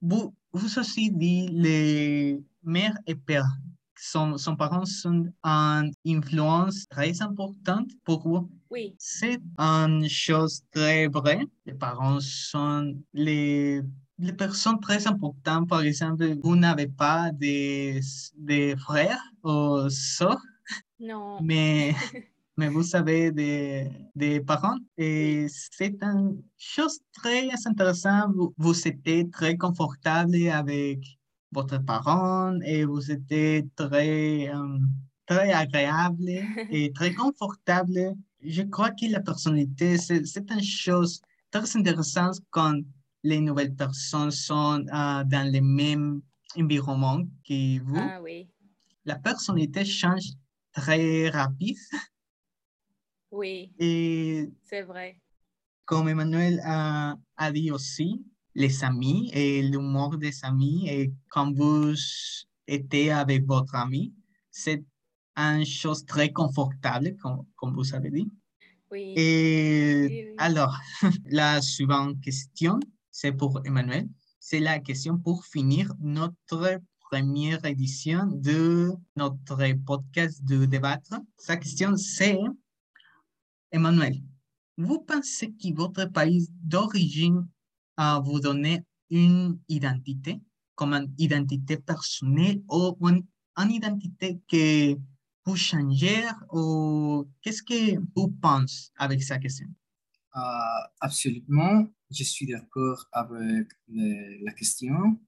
vous, 0.00 0.32
vous 0.52 0.78
aussi 0.78 1.10
dit 1.10 1.48
les 1.48 2.40
mères 2.62 2.96
et 3.06 3.14
pères. 3.14 3.50
Son, 4.00 4.38
son 4.38 4.54
parents 4.54 4.84
sont 4.84 5.26
une 5.44 5.92
influence 6.06 6.86
très 6.88 7.20
importante 7.20 7.90
pour 8.04 8.26
vous. 8.26 8.48
oui, 8.70 8.94
C'est 8.96 9.40
une 9.58 10.08
chose 10.08 10.62
très 10.70 11.08
vraie. 11.08 11.44
Les 11.66 11.74
parents 11.74 12.20
sont 12.20 12.94
les, 13.12 13.82
les 14.18 14.32
personnes 14.32 14.78
très 14.78 15.08
importantes. 15.08 15.68
Par 15.68 15.80
exemple, 15.80 16.36
vous 16.44 16.54
n'avez 16.54 16.86
pas 16.86 17.32
de, 17.32 17.98
de 18.38 18.76
frères 18.76 19.20
ou 19.42 19.88
sœurs, 19.90 20.40
non, 21.00 21.40
mais, 21.42 21.94
mais 22.58 22.68
vous 22.68 22.96
avez 22.96 23.30
des, 23.30 23.88
des 24.16 24.40
parents. 24.40 24.76
Et 24.96 25.46
c'est 25.48 25.96
une 26.02 26.42
chose 26.58 26.98
très 27.12 27.48
intéressante. 27.64 28.34
Vous, 28.34 28.52
vous 28.58 28.88
êtes 28.88 29.30
très 29.30 29.56
confortable 29.56 30.36
avec 30.50 30.98
votre 31.52 31.78
parent 31.78 32.58
et 32.62 32.84
vous 32.84 33.12
êtes 33.12 33.28
très, 33.76 34.50
euh, 34.52 34.78
très 35.24 35.52
agréable 35.52 36.28
et 36.70 36.92
très 36.92 37.14
confortable. 37.14 38.14
Je 38.42 38.62
crois 38.62 38.90
que 38.90 39.06
la 39.06 39.20
personnalité, 39.20 39.96
c'est 39.96 40.26
c'est 40.26 40.50
une 40.50 40.62
chose 40.62 41.22
très 41.52 41.76
intéressante 41.76 42.40
quand 42.50 42.74
les 43.22 43.40
nouvelles 43.40 43.74
personnes 43.74 44.32
sont 44.32 44.80
euh, 44.80 45.24
dans 45.24 45.52
le 45.52 45.60
même 45.60 46.22
environnement 46.56 47.22
que 47.46 47.80
vous. 47.84 48.00
ah 48.00 48.20
oui, 48.20 48.48
La 49.04 49.16
personnalité 49.16 49.84
change 49.84 50.26
très 50.72 51.28
rapide 51.28 51.76
oui, 53.30 53.72
et 53.78 54.50
c'est 54.64 54.82
vrai. 54.82 55.20
comme 55.84 56.08
Emmanuel 56.08 56.60
a, 56.64 57.16
a 57.36 57.52
dit 57.52 57.70
aussi, 57.70 58.24
les 58.54 58.82
amis 58.84 59.30
et 59.32 59.62
l'humour 59.62 60.16
des 60.18 60.44
amis 60.44 60.88
et 60.88 61.12
quand 61.30 61.52
vous 61.54 61.94
êtes 62.66 62.94
avec 63.12 63.46
votre 63.46 63.74
ami, 63.74 64.12
c'est 64.50 64.84
une 65.36 65.64
chose 65.64 66.04
très 66.04 66.32
confortable, 66.32 67.16
comme, 67.16 67.44
comme 67.56 67.74
vous 67.74 67.94
avez 67.94 68.10
dit. 68.10 68.30
Oui. 68.90 69.14
Et 69.16 70.06
Oui, 70.08 70.24
oui. 70.30 70.34
alors, 70.38 70.76
la 71.26 71.60
suivante 71.62 72.20
question, 72.20 72.80
c'est 73.10 73.32
pour 73.32 73.60
Emmanuel. 73.64 74.08
C'est 74.40 74.60
la 74.60 74.78
question 74.80 75.18
pour 75.18 75.44
finir 75.44 75.92
notre 76.00 76.80
première 77.00 77.64
édition 77.64 78.26
de 78.26 78.92
notre 79.16 79.72
podcast 79.84 80.42
de 80.44 80.64
débattre. 80.66 81.20
Sa 81.36 81.56
question, 81.56 81.96
c'est, 81.96 82.38
Emmanuel, 83.70 84.22
vous 84.76 85.00
pensez 85.00 85.52
que 85.52 85.74
votre 85.74 86.06
pays 86.06 86.48
d'origine 86.62 87.46
a 87.96 88.20
vous 88.20 88.40
donné 88.40 88.84
une 89.10 89.58
identité, 89.68 90.40
comme 90.74 90.94
une 90.94 91.12
identité 91.18 91.76
personnelle 91.76 92.62
ou 92.70 92.96
une, 93.06 93.24
une 93.56 93.70
identité 93.72 94.40
que 94.48 94.94
vous 95.44 95.56
changer 95.56 96.24
ou 96.52 97.26
qu'est-ce 97.42 97.62
que 97.62 97.98
vous 98.14 98.28
pensez 98.28 98.90
avec 98.96 99.22
sa 99.22 99.38
question? 99.38 99.66
Euh, 100.36 100.40
absolument, 101.00 101.86
je 102.10 102.22
suis 102.22 102.46
d'accord 102.46 103.06
avec 103.12 103.66
la 103.88 104.52
question 104.52 105.18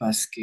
parce 0.00 0.26
que 0.26 0.40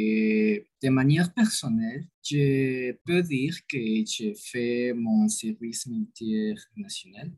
de 0.84 0.88
manière 0.88 1.34
personnelle, 1.34 2.04
je 2.22 2.92
peux 3.04 3.22
dire 3.22 3.54
que 3.70 3.78
j'ai 4.06 4.34
fait 4.50 4.92
mon 4.94 5.28
service 5.28 5.86
militaire 5.88 6.58
national 6.76 7.32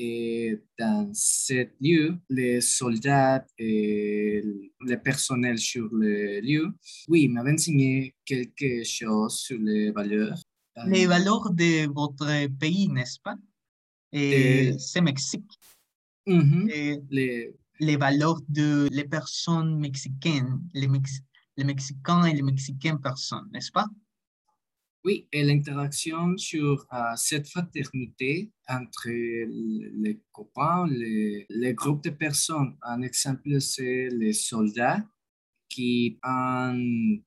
et 0.00 0.56
dans 0.78 1.10
ce 1.12 1.66
lieu, 1.80 2.16
les 2.30 2.60
soldats 2.60 3.44
et 3.58 4.40
le 4.80 4.96
personnel 5.02 5.58
sur 5.58 5.88
le 5.92 6.40
lieu, 6.40 6.66
oui, 7.08 7.26
m'avaient 7.26 7.54
enseigné 7.54 8.14
quelque 8.24 8.84
chose 8.84 9.38
sur 9.38 9.58
les 9.58 9.90
valeurs. 9.90 10.38
Les 10.86 11.06
Euh, 11.06 11.08
valeurs 11.08 11.50
de 11.52 11.92
votre 11.92 12.46
pays, 12.62 12.86
n'est-ce 12.88 13.18
pas? 13.18 13.36
Et 14.12 14.70
De- 14.72 14.78
c'est 14.78 15.00
Mexique. 15.00 15.50
mhm, 16.28 16.68
Et 16.70 17.00
les, 17.10 17.52
les 17.80 17.96
valeurs 17.96 18.40
de 18.48 18.88
les 18.92 19.04
personnes 19.04 19.80
mexicaines, 19.80 20.60
les, 20.74 20.86
Mex- 20.86 21.22
les 21.58 21.64
Mexicains 21.64 22.24
et 22.24 22.32
les 22.32 22.42
Mexicaines 22.42 23.00
personnes, 23.00 23.48
n'est-ce 23.52 23.72
pas? 23.72 23.88
Oui, 25.04 25.28
et 25.32 25.42
l'interaction 25.42 26.36
sur 26.36 26.86
euh, 26.92 27.12
cette 27.16 27.48
fraternité 27.48 28.52
entre 28.68 29.08
les 29.08 30.20
copains, 30.32 30.86
les, 30.88 31.74
groupes 31.74 32.04
de 32.04 32.10
personnes. 32.10 32.76
Un 32.82 33.02
exemple, 33.02 33.60
c'est 33.60 34.08
les 34.10 34.32
soldats 34.32 35.04
qui 35.68 36.18
ont 36.24 36.74
une 36.74 37.22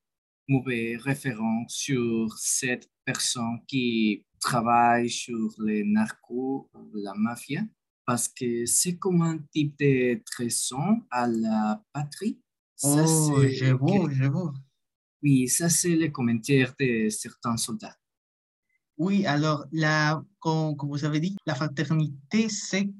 mauvaise 0.48 1.00
référence 1.02 1.74
sur 1.74 2.32
cette 2.38 2.90
personne 3.04 3.58
qui 3.66 4.24
travaille 4.40 5.10
sur 5.10 5.48
les 5.58 5.84
narcos, 5.84 6.70
la 6.94 7.14
mafia, 7.14 7.62
parce 8.06 8.28
que 8.28 8.64
c'est 8.66 8.98
comme 8.98 9.22
un 9.22 9.38
type 9.52 9.78
de 9.78 10.22
trahison 10.24 11.02
à 11.10 11.26
la 11.26 11.82
patrie. 11.92 12.41
Ça, 12.82 13.04
Oh, 13.06 13.40
je 13.46 13.72
vois, 13.72 14.10
je 14.10 14.24
vois. 14.24 14.52
oui, 15.22 15.48
ça, 15.48 15.68
c'est 15.68 15.94
les 15.96 16.10
commentaires 16.10 16.74
de 16.78 17.08
certains 17.08 17.56
soldats. 17.56 17.96
Oui, 18.98 19.24
alors, 19.26 19.64
la, 19.72 20.22
comme, 20.40 20.76
comme 20.76 20.90
vous 20.90 21.04
avez 21.04 21.20
dit, 21.20 21.36
la 21.46 21.54
fraternité, 21.54 22.48
c'est 22.48 22.90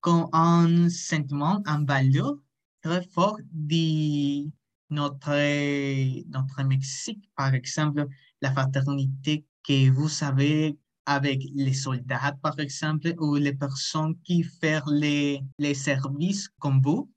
comme 0.00 0.28
un 0.32 0.88
sentiment, 0.88 1.62
un 1.66 1.84
valeur 1.84 2.36
très 2.82 3.02
fort 3.08 3.38
de 3.52 4.50
notre, 4.90 6.28
notre 6.28 6.62
Mexique. 6.64 7.30
Par 7.36 7.54
exemple, 7.54 8.06
la 8.40 8.52
fraternité 8.52 9.46
que 9.66 9.90
vous 9.90 10.08
savez 10.08 10.78
avec 11.06 11.42
les 11.54 11.72
soldats, 11.74 12.36
par 12.42 12.58
exemple, 12.58 13.14
ou 13.18 13.36
les 13.36 13.54
personnes 13.54 14.14
qui 14.22 14.42
font 14.42 14.82
les, 14.90 15.40
les 15.58 15.74
services 15.74 16.48
comme 16.58 16.80
vous. 16.82 17.10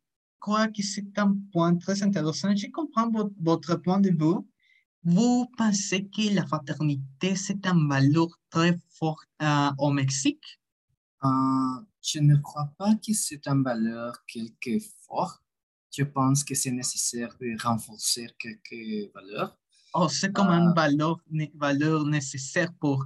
Je 0.44 0.52
crois 0.52 0.68
que 0.68 0.84
c'est 0.84 1.18
un 1.20 1.38
point 1.54 1.74
très 1.78 2.04
intéressant. 2.04 2.54
Je 2.54 2.68
comprends 2.68 3.10
votre, 3.10 3.32
votre 3.40 3.78
point 3.78 4.02
de 4.02 4.10
vue. 4.10 4.42
Vous 5.02 5.50
pensez 5.58 6.06
que 6.10 6.36
la 6.36 6.46
fraternité, 6.46 7.38
c'est 7.38 7.66
un 7.66 7.88
valeur 7.88 8.28
très 8.50 8.78
fort 8.90 9.24
euh, 9.42 9.70
au 9.78 9.90
Mexique? 9.90 10.44
Euh, 11.24 11.30
je 12.02 12.20
ne 12.20 12.36
crois 12.36 12.70
pas 12.78 12.94
que 12.96 13.14
c'est 13.14 13.48
une 13.48 13.64
valeur 13.64 14.22
quelque 14.28 14.80
fort. 15.08 15.42
Je 15.96 16.04
pense 16.04 16.44
que 16.44 16.56
c'est 16.56 16.72
nécessaire 16.72 17.34
de 17.40 17.56
renforcer 17.64 18.28
quelques 18.38 19.14
valeurs. 19.16 19.58
Oh, 19.94 20.10
c'est 20.10 20.34
comme 20.34 20.50
une 20.50 20.72
Ah. 20.72 20.74
valeur, 20.76 21.22
valeur 21.56 22.04
nécessaire 22.06 22.74
pour 22.82 23.06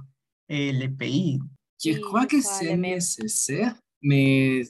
euh, 0.50 0.72
les 0.72 0.88
pays. 0.88 1.38
Je 1.84 2.00
crois 2.00 2.26
que 2.26 2.40
c'est 2.40 2.76
nécessaire, 2.76 3.76
mais 4.02 4.62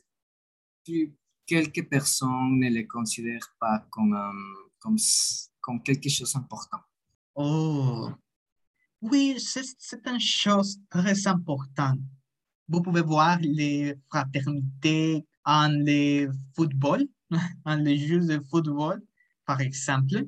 plus- 0.85 1.15
quelques 1.49 1.89
personnes 1.89 2.61
ne 2.61 2.69
le 2.69 2.83
considèrent 2.87 3.51
pas 3.59 3.85
comme, 3.91 4.13
un- 4.13 4.33
comme, 4.79 4.97
comme 5.61 5.83
quelque 5.83 6.11
chose 6.11 6.33
d'important. 6.35 6.83
Oh, 7.35 8.11
oui, 9.01 9.37
c'est 9.39 10.07
une 10.07 10.21
chose 10.21 10.79
très 10.91 11.27
importante. 11.27 12.01
Vous 12.69 12.83
pouvez 12.83 13.01
voir 13.01 13.39
les 13.41 13.95
fraternités 14.11 15.25
en 15.45 15.69
le 15.71 16.31
football, 16.55 17.07
en 17.65 17.77
les 17.77 17.97
jeux 18.07 18.21
de 18.21 18.39
football, 18.51 19.03
par 19.47 19.61
exemple. 19.61 20.27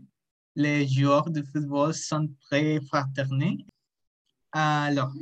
Les 0.56 0.88
joueurs 0.88 1.30
de 1.30 1.42
football 1.42 1.92
sont 1.94 2.28
très 2.46 2.80
fraternels. 2.86 3.64
Alors, 4.52 5.12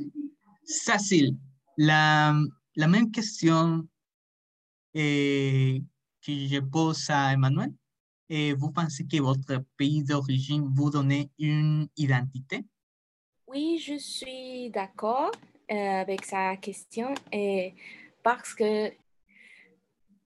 Cécile, 0.64 1.36
la, 1.76 2.34
la 2.76 2.86
même 2.88 3.10
question 3.10 3.86
que 4.94 5.80
je 6.26 6.60
pose 6.60 7.10
à 7.10 7.32
Emmanuel. 7.32 7.72
Et 8.30 8.52
vous 8.52 8.70
pensez 8.70 9.06
que 9.06 9.20
votre 9.22 9.64
pays 9.76 10.04
d'origine 10.04 10.70
vous 10.74 10.90
donne 10.90 11.26
une 11.38 11.88
identité? 11.96 12.64
Oui, 13.46 13.78
je 13.78 13.96
suis 13.96 14.68
d'accord 14.68 15.30
euh, 15.70 15.74
avec 15.74 16.26
sa 16.26 16.56
question 16.58 17.14
et 17.32 17.74
parce 18.22 18.52
que, 18.54 18.92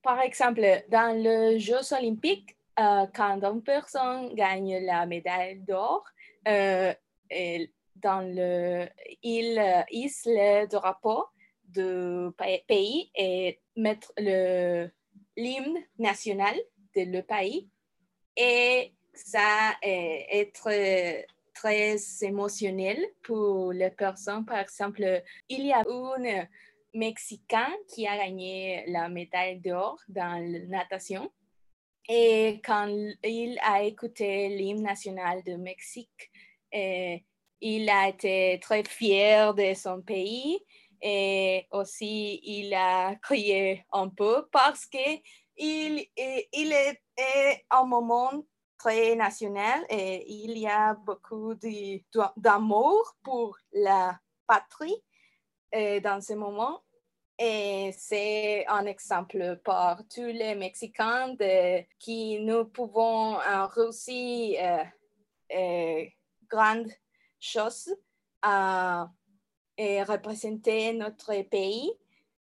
par 0.02 0.20
exemple, 0.20 0.62
dans 0.90 1.16
les 1.16 1.60
Jeux 1.60 1.92
olympiques, 1.92 2.56
euh, 2.80 3.06
quand 3.14 3.40
une 3.44 3.62
personne 3.62 4.34
gagne 4.34 4.84
la 4.84 5.06
médaille 5.06 5.60
d'or, 5.60 6.02
euh, 6.48 6.92
il 9.22 9.84
hisse 9.92 10.26
le 10.26 10.66
drapeau 10.66 11.26
du 11.62 12.32
pa- 12.36 12.58
pays 12.66 13.12
et 13.14 13.61
mettre 13.76 14.12
le 14.18 14.88
l'hymne 15.36 15.78
national 15.98 16.54
de 16.94 17.02
le 17.02 17.22
pays 17.22 17.68
et 18.36 18.92
ça 19.14 19.74
est, 19.82 20.26
est 20.30 20.54
très, 20.54 21.26
très 21.54 21.96
émotionnel 22.22 22.98
pour 23.22 23.72
les 23.72 23.90
personnes. 23.90 24.44
Par 24.44 24.58
exemple, 24.58 25.22
il 25.48 25.66
y 25.66 25.72
a 25.72 25.84
un 25.88 26.46
Mexicain 26.94 27.72
qui 27.88 28.06
a 28.06 28.16
gagné 28.16 28.84
la 28.88 29.08
médaille 29.08 29.60
d'or 29.60 29.98
dans 30.08 30.38
la 30.38 30.58
natation. 30.66 31.30
Et 32.08 32.60
quand 32.64 32.88
il 33.24 33.58
a 33.62 33.82
écouté 33.82 34.48
l'hymne 34.48 34.82
national 34.82 35.42
du 35.42 35.56
Mexique, 35.56 36.30
euh, 36.74 37.16
il 37.60 37.88
a 37.88 38.08
été 38.08 38.58
très 38.60 38.82
fier 38.84 39.54
de 39.54 39.72
son 39.74 40.02
pays 40.02 40.58
et 41.02 41.66
aussi 41.72 42.40
il 42.44 42.72
a 42.74 43.16
crié 43.16 43.84
un 43.92 44.08
peu 44.08 44.46
parce 44.52 44.86
que 44.86 45.20
il, 45.56 46.06
il 46.16 46.72
est, 46.72 47.02
est 47.16 47.64
un 47.70 47.84
moment 47.84 48.44
très 48.78 49.14
national 49.14 49.84
et 49.90 50.24
il 50.32 50.56
y 50.58 50.66
a 50.66 50.94
beaucoup 50.94 51.54
d'amour 52.36 53.16
pour 53.22 53.58
la 53.72 54.18
patrie 54.46 55.02
dans 55.72 56.20
ce 56.20 56.34
moment. 56.34 56.82
Et 57.38 57.92
c'est 57.98 58.64
un 58.68 58.86
exemple 58.86 59.60
pour 59.64 59.96
tous 60.14 60.26
les 60.26 60.54
Mexicains 60.54 61.30
de, 61.30 61.84
qui 61.98 62.38
nous 62.40 62.66
pouvons 62.66 63.36
réussir 63.74 64.60
euh, 64.60 64.84
euh, 65.56 66.04
grandes 66.48 66.92
choses 67.40 67.96
et 69.76 70.02
représenter 70.02 70.92
notre 70.92 71.42
pays 71.48 71.90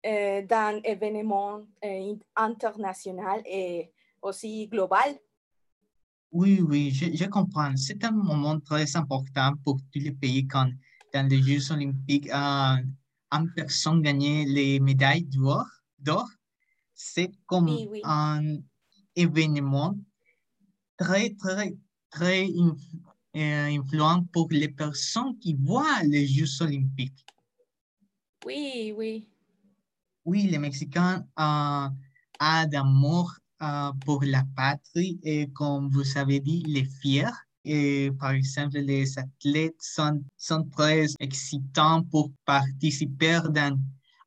euh, 0.06 0.42
dans 0.46 0.80
événements 0.82 1.60
euh, 1.84 2.14
internationaux 2.36 3.42
et 3.44 3.92
aussi 4.22 4.66
global. 4.68 5.18
Oui, 6.32 6.60
oui, 6.60 6.90
je, 6.90 7.14
je 7.14 7.24
comprends. 7.26 7.76
C'est 7.76 8.02
un 8.04 8.12
moment 8.12 8.58
très 8.60 8.96
important 8.96 9.52
pour 9.64 9.78
tous 9.92 9.98
les 9.98 10.12
pays 10.12 10.46
quand 10.46 10.70
dans 11.12 11.26
les 11.28 11.42
Jeux 11.42 11.72
olympiques, 11.72 12.30
euh, 12.30 12.76
une 13.32 13.52
personne 13.54 14.00
gagne 14.02 14.46
les 14.46 14.80
médailles 14.80 15.28
d'or. 15.98 16.28
C'est 16.94 17.32
comme 17.46 17.68
Oui, 17.68 17.88
oui. 17.90 18.00
un 18.04 18.58
événement 19.16 19.96
très, 20.96 21.34
très, 21.34 21.76
très 22.10 22.46
influent 23.34 24.24
pour 24.32 24.48
les 24.50 24.68
personnes 24.68 25.38
qui 25.38 25.54
voient 25.54 26.02
les 26.04 26.26
Jeux 26.26 26.62
olympiques. 26.62 27.24
Oui, 28.44 28.94
oui. 28.96 29.28
Oui, 30.24 30.44
les 30.44 30.58
Mexicains 30.58 31.26
euh, 31.38 31.88
ont 32.40 32.66
d'amour 32.68 33.32
euh, 33.62 33.92
pour 34.04 34.22
la 34.24 34.44
patrie 34.56 35.18
et 35.22 35.48
comme 35.52 35.90
vous 35.90 36.16
avez 36.16 36.40
dit, 36.40 36.62
les 36.66 36.84
fiers. 36.84 37.36
Et 37.64 38.10
par 38.18 38.30
exemple, 38.30 38.78
les 38.78 39.18
athlètes 39.18 39.80
sont, 39.80 40.22
sont 40.36 40.64
très 40.64 41.06
excitants 41.20 42.02
pour 42.04 42.30
participer 42.46 43.40
dans 43.50 43.78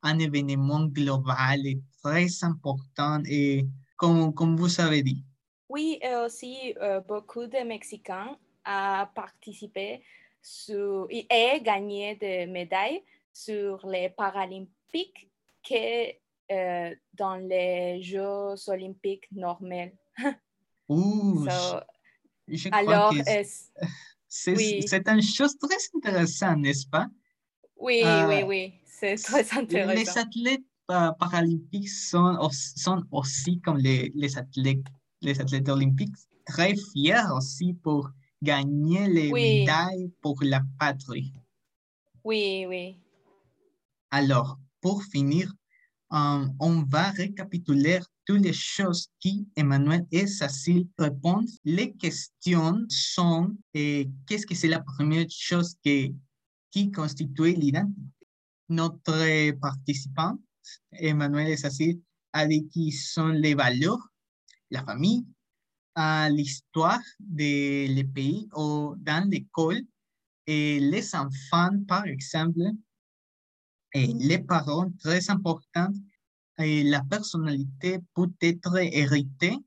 un 0.03 0.19
événement 0.19 0.85
global 0.85 1.65
et 1.65 1.81
très 2.03 2.27
important 2.43 3.21
et 3.25 3.65
comme, 3.97 4.33
comme 4.33 4.55
vous 4.55 4.79
avez 4.79 5.01
dit. 5.01 5.23
Oui, 5.69 5.97
et 6.01 6.15
aussi 6.15 6.75
euh, 6.81 6.99
beaucoup 6.99 7.47
de 7.47 7.65
Mexicains 7.65 8.37
ont 8.65 9.05
participé 9.13 10.03
sur, 10.41 11.07
et 11.09 11.61
gagné 11.61 12.15
des 12.15 12.45
médailles 12.45 13.03
sur 13.31 13.85
les 13.87 14.09
Paralympiques 14.09 15.29
que 15.67 16.11
euh, 16.51 16.95
dans 17.13 17.35
les 17.35 18.01
Jeux 18.01 18.55
olympiques 18.67 19.27
normaux. 19.31 19.91
Ouh, 20.89 21.45
So, 21.49 21.79
je, 22.47 22.55
je 22.57 22.69
crois 22.69 22.77
alors, 22.79 23.09
que 23.09 23.23
c'est 24.27 24.55
oui. 24.55 24.85
une 25.07 25.21
chose 25.21 25.57
très 25.57 25.77
intéressante, 25.95 26.59
n'est-ce 26.59 26.87
pas? 26.87 27.07
oui, 27.77 28.01
Ah, 28.03 28.27
oui, 28.29 28.43
oui, 28.43 28.73
c'est 28.85 29.15
très 29.15 29.41
Les 29.41 29.57
intéressant. 29.57 30.19
athlètes 30.21 30.63
pa- 30.85 31.15
paralympiques 31.17 31.89
sont, 31.89 32.35
aus- 32.39 32.73
sont 32.75 33.03
aussi 33.11 33.59
comme 33.61 33.77
les, 33.77 34.11
les 34.15 34.37
athlètes, 34.37 34.85
les 35.21 35.39
athlètes 35.39 35.69
olympiques 35.69 36.15
très 36.45 36.75
fiers 36.75 37.23
aussi 37.35 37.73
pour 37.73 38.09
gagner 38.43 39.07
les 39.07 39.31
Oui. 39.31 39.59
médailles 39.59 40.11
pour 40.21 40.37
la 40.43 40.61
patrie. 40.77 41.33
Oui, 42.23 42.65
oui. 42.67 42.97
Alors, 44.11 44.59
pour 44.81 45.03
finir, 45.03 45.51
euh, 46.13 46.45
on 46.59 46.83
va 46.83 47.09
récapituler 47.11 47.99
toutes 48.25 48.41
les 48.41 48.53
choses 48.53 49.09
qui 49.19 49.47
Emmanuel 49.55 50.05
et 50.11 50.27
Cécile 50.27 50.87
répondent. 50.97 51.49
Les 51.65 51.91
questions 51.93 52.85
sont 52.89 53.55
qu'est-ce 53.73 54.45
que 54.45 54.55
c'est 54.55 54.67
la 54.67 54.81
première 54.81 55.25
chose 55.29 55.75
que, 55.83 56.09
qui 56.71 56.91
constitue 56.91 57.53
l'identité? 57.53 58.01
Notre 58.69 59.51
participant, 59.59 60.37
Emmanuel 60.91 61.49
et 61.49 61.57
Cécile, 61.57 61.99
a 62.31 62.47
dit 62.47 62.65
qui 62.67 62.91
sont 62.91 63.27
les 63.27 63.55
valeurs, 63.55 64.07
la 64.71 64.83
famille, 64.83 65.25
euh, 65.97 66.29
l'histoire 66.29 67.01
des 67.19 68.07
pays 68.13 68.47
ou 68.55 68.95
dans 68.97 69.29
l'école 69.29 69.81
et 70.47 70.79
les 70.79 71.15
enfants, 71.15 71.71
par 71.87 72.05
exemple, 72.05 72.61
et 73.93 74.07
les 74.07 74.39
parents, 74.39 74.91
très 74.99 75.29
importants, 75.29 75.93
et 76.57 76.83
la 76.83 77.03
personnalité 77.03 77.99
peut 78.13 78.31
être 78.41 78.75
héritée 78.77 79.57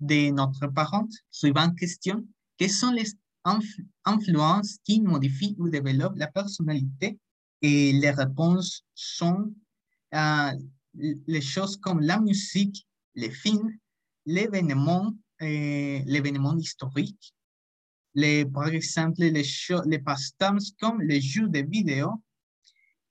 de 0.00 0.30
notre 0.30 0.66
parent. 0.68 1.06
Suivante 1.30 1.76
question, 1.76 2.26
quelles 2.56 2.70
sont 2.70 2.92
les 2.92 3.12
influ- 3.44 3.86
influences 4.04 4.78
qui 4.84 5.00
modifient 5.00 5.56
ou 5.58 5.68
développent 5.68 6.16
la 6.18 6.28
personnalité? 6.28 7.18
Et 7.62 7.92
les 7.92 8.10
réponses 8.10 8.84
sont 8.94 9.52
euh, 10.14 10.52
les 10.94 11.40
choses 11.40 11.76
comme 11.76 12.00
la 12.00 12.20
musique, 12.20 12.86
les 13.14 13.30
films, 13.30 13.76
l'événement, 14.26 15.12
l'événement 15.40 16.56
historique, 16.56 17.34
les, 18.14 18.44
par 18.44 18.68
exemple, 18.68 19.20
les, 19.20 19.44
les 19.86 19.98
passe-temps 19.98 20.58
comme 20.80 21.00
les 21.02 21.20
jeux 21.20 21.48
de 21.48 21.60
vidéo, 21.60 22.22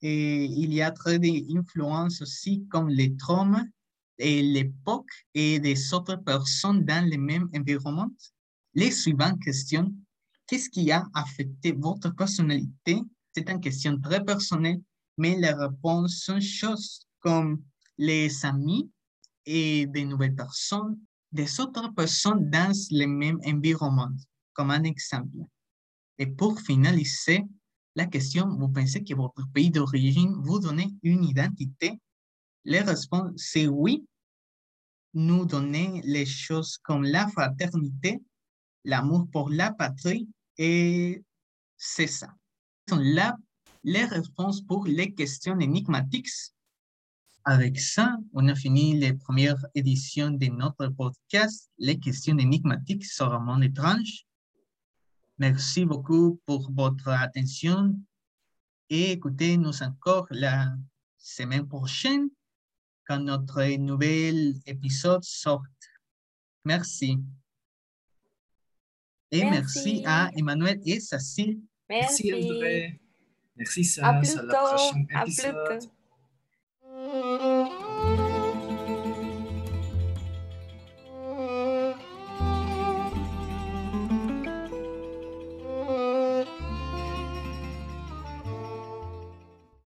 et 0.02 0.46
il 0.46 0.74
y 0.74 0.82
a 0.82 0.92
très 0.92 1.18
d'influences 1.18 2.22
aussi 2.22 2.66
comme 2.70 2.90
les 2.90 3.16
traumas 3.16 3.66
et 4.18 4.42
l'époque 4.42 5.10
et 5.34 5.60
des 5.60 5.94
autres 5.94 6.18
personnes 6.18 6.84
dans 6.86 7.08
le 7.08 7.18
même 7.18 7.50
environnement. 7.56 8.12
Les 8.74 8.92
suivantes 8.92 9.40
questions. 9.42 9.94
Qu'est-ce 10.46 10.70
qui 10.70 10.92
a 10.92 11.08
affecté 11.14 11.72
votre 11.72 12.16
personnalité? 12.16 13.02
C'est 13.34 13.50
une 13.50 13.60
question 13.60 14.00
très 14.00 14.24
personnelle, 14.24 14.82
mais 15.18 15.36
les 15.36 15.52
réponses 15.52 16.22
sont 16.24 16.40
choses 16.40 17.08
comme 17.20 17.62
les 17.98 18.46
amis 18.46 18.90
et 19.46 19.88
des 19.88 20.06
nouvelles 20.06 20.36
personnes, 20.36 20.98
des 21.38 21.60
autres 21.60 21.94
personnes 21.94 22.50
dans 22.50 22.74
le 22.92 23.06
même 23.06 23.40
environnement, 23.46 24.10
comme 24.54 24.72
un 24.72 24.84
exemple. 24.84 25.38
Et 26.18 26.26
pour 26.26 26.60
finaliser, 26.60 27.44
la 27.96 28.08
question, 28.08 28.48
vous 28.60 28.70
pensez 28.70 29.04
que 29.04 29.14
votre 29.14 29.48
pays 29.54 29.70
d'origine 29.70 30.34
vous 30.42 30.60
donne 30.60 30.84
une 31.04 31.24
identité? 31.24 32.00
Les 32.66 32.82
réponses, 32.82 33.32
c'est 33.38 33.68
oui. 33.68 34.06
Nous 35.14 35.46
donner 35.46 36.02
les 36.04 36.26
choses 36.26 36.78
comme 36.80 37.04
la 37.04 37.28
fraternité, 37.28 38.20
l'amour 38.84 39.28
pour 39.32 39.50
la 39.50 39.72
patrie, 39.72 40.28
et 40.58 41.24
c'est 41.78 42.08
ça. 42.08 42.34
Sont 42.90 42.98
là 42.98 43.38
les 43.84 44.06
réponses 44.06 44.62
pour 44.62 44.86
les 44.86 45.14
questions 45.14 45.60
énigmatiques. 45.60 46.30
Avec 47.50 47.80
ça, 47.80 48.18
on 48.34 48.50
a 48.50 48.56
fini 48.56 49.00
la 49.00 49.14
première 49.14 49.56
édition 49.74 50.32
de 50.32 50.48
notre 50.48 50.88
podcast, 50.90 51.72
Les 51.78 51.98
questions 51.98 52.38
énigmatiques 52.38 53.06
sur 53.06 53.34
un 53.34 53.40
monde 53.40 53.64
étrange. 53.64 54.26
Merci 55.38 55.86
beaucoup 55.86 56.42
pour 56.46 56.70
votre 56.74 57.08
attention 57.08 57.96
et 58.90 59.14
écoutez-nous 59.14 59.82
encore 59.82 60.28
la 60.32 60.76
semaine 61.18 61.66
prochaine 61.66 62.28
quand 63.08 63.20
notre 63.22 63.64
nouvel 63.78 64.56
épisode 64.66 65.24
sort. 65.24 65.64
Merci. 66.66 67.18
Et 69.32 69.46
merci, 69.46 70.02
Merci. 70.02 70.04
à 70.06 70.32
Emmanuel 70.36 70.82
et 70.86 71.00
Cécile. 71.00 71.62
Merci 71.88 72.30
Merci. 72.30 72.52
André. 72.52 73.00
Merci 73.56 74.00
À 74.02 74.14
plus 74.16 74.36
À 74.36 74.44
la 74.44 74.54
tôt. 74.54 74.76
prochaine 74.76 75.08
À 75.14 75.24
plus 75.24 75.40
épisode. 75.40 75.97
Tôt. 76.98 77.57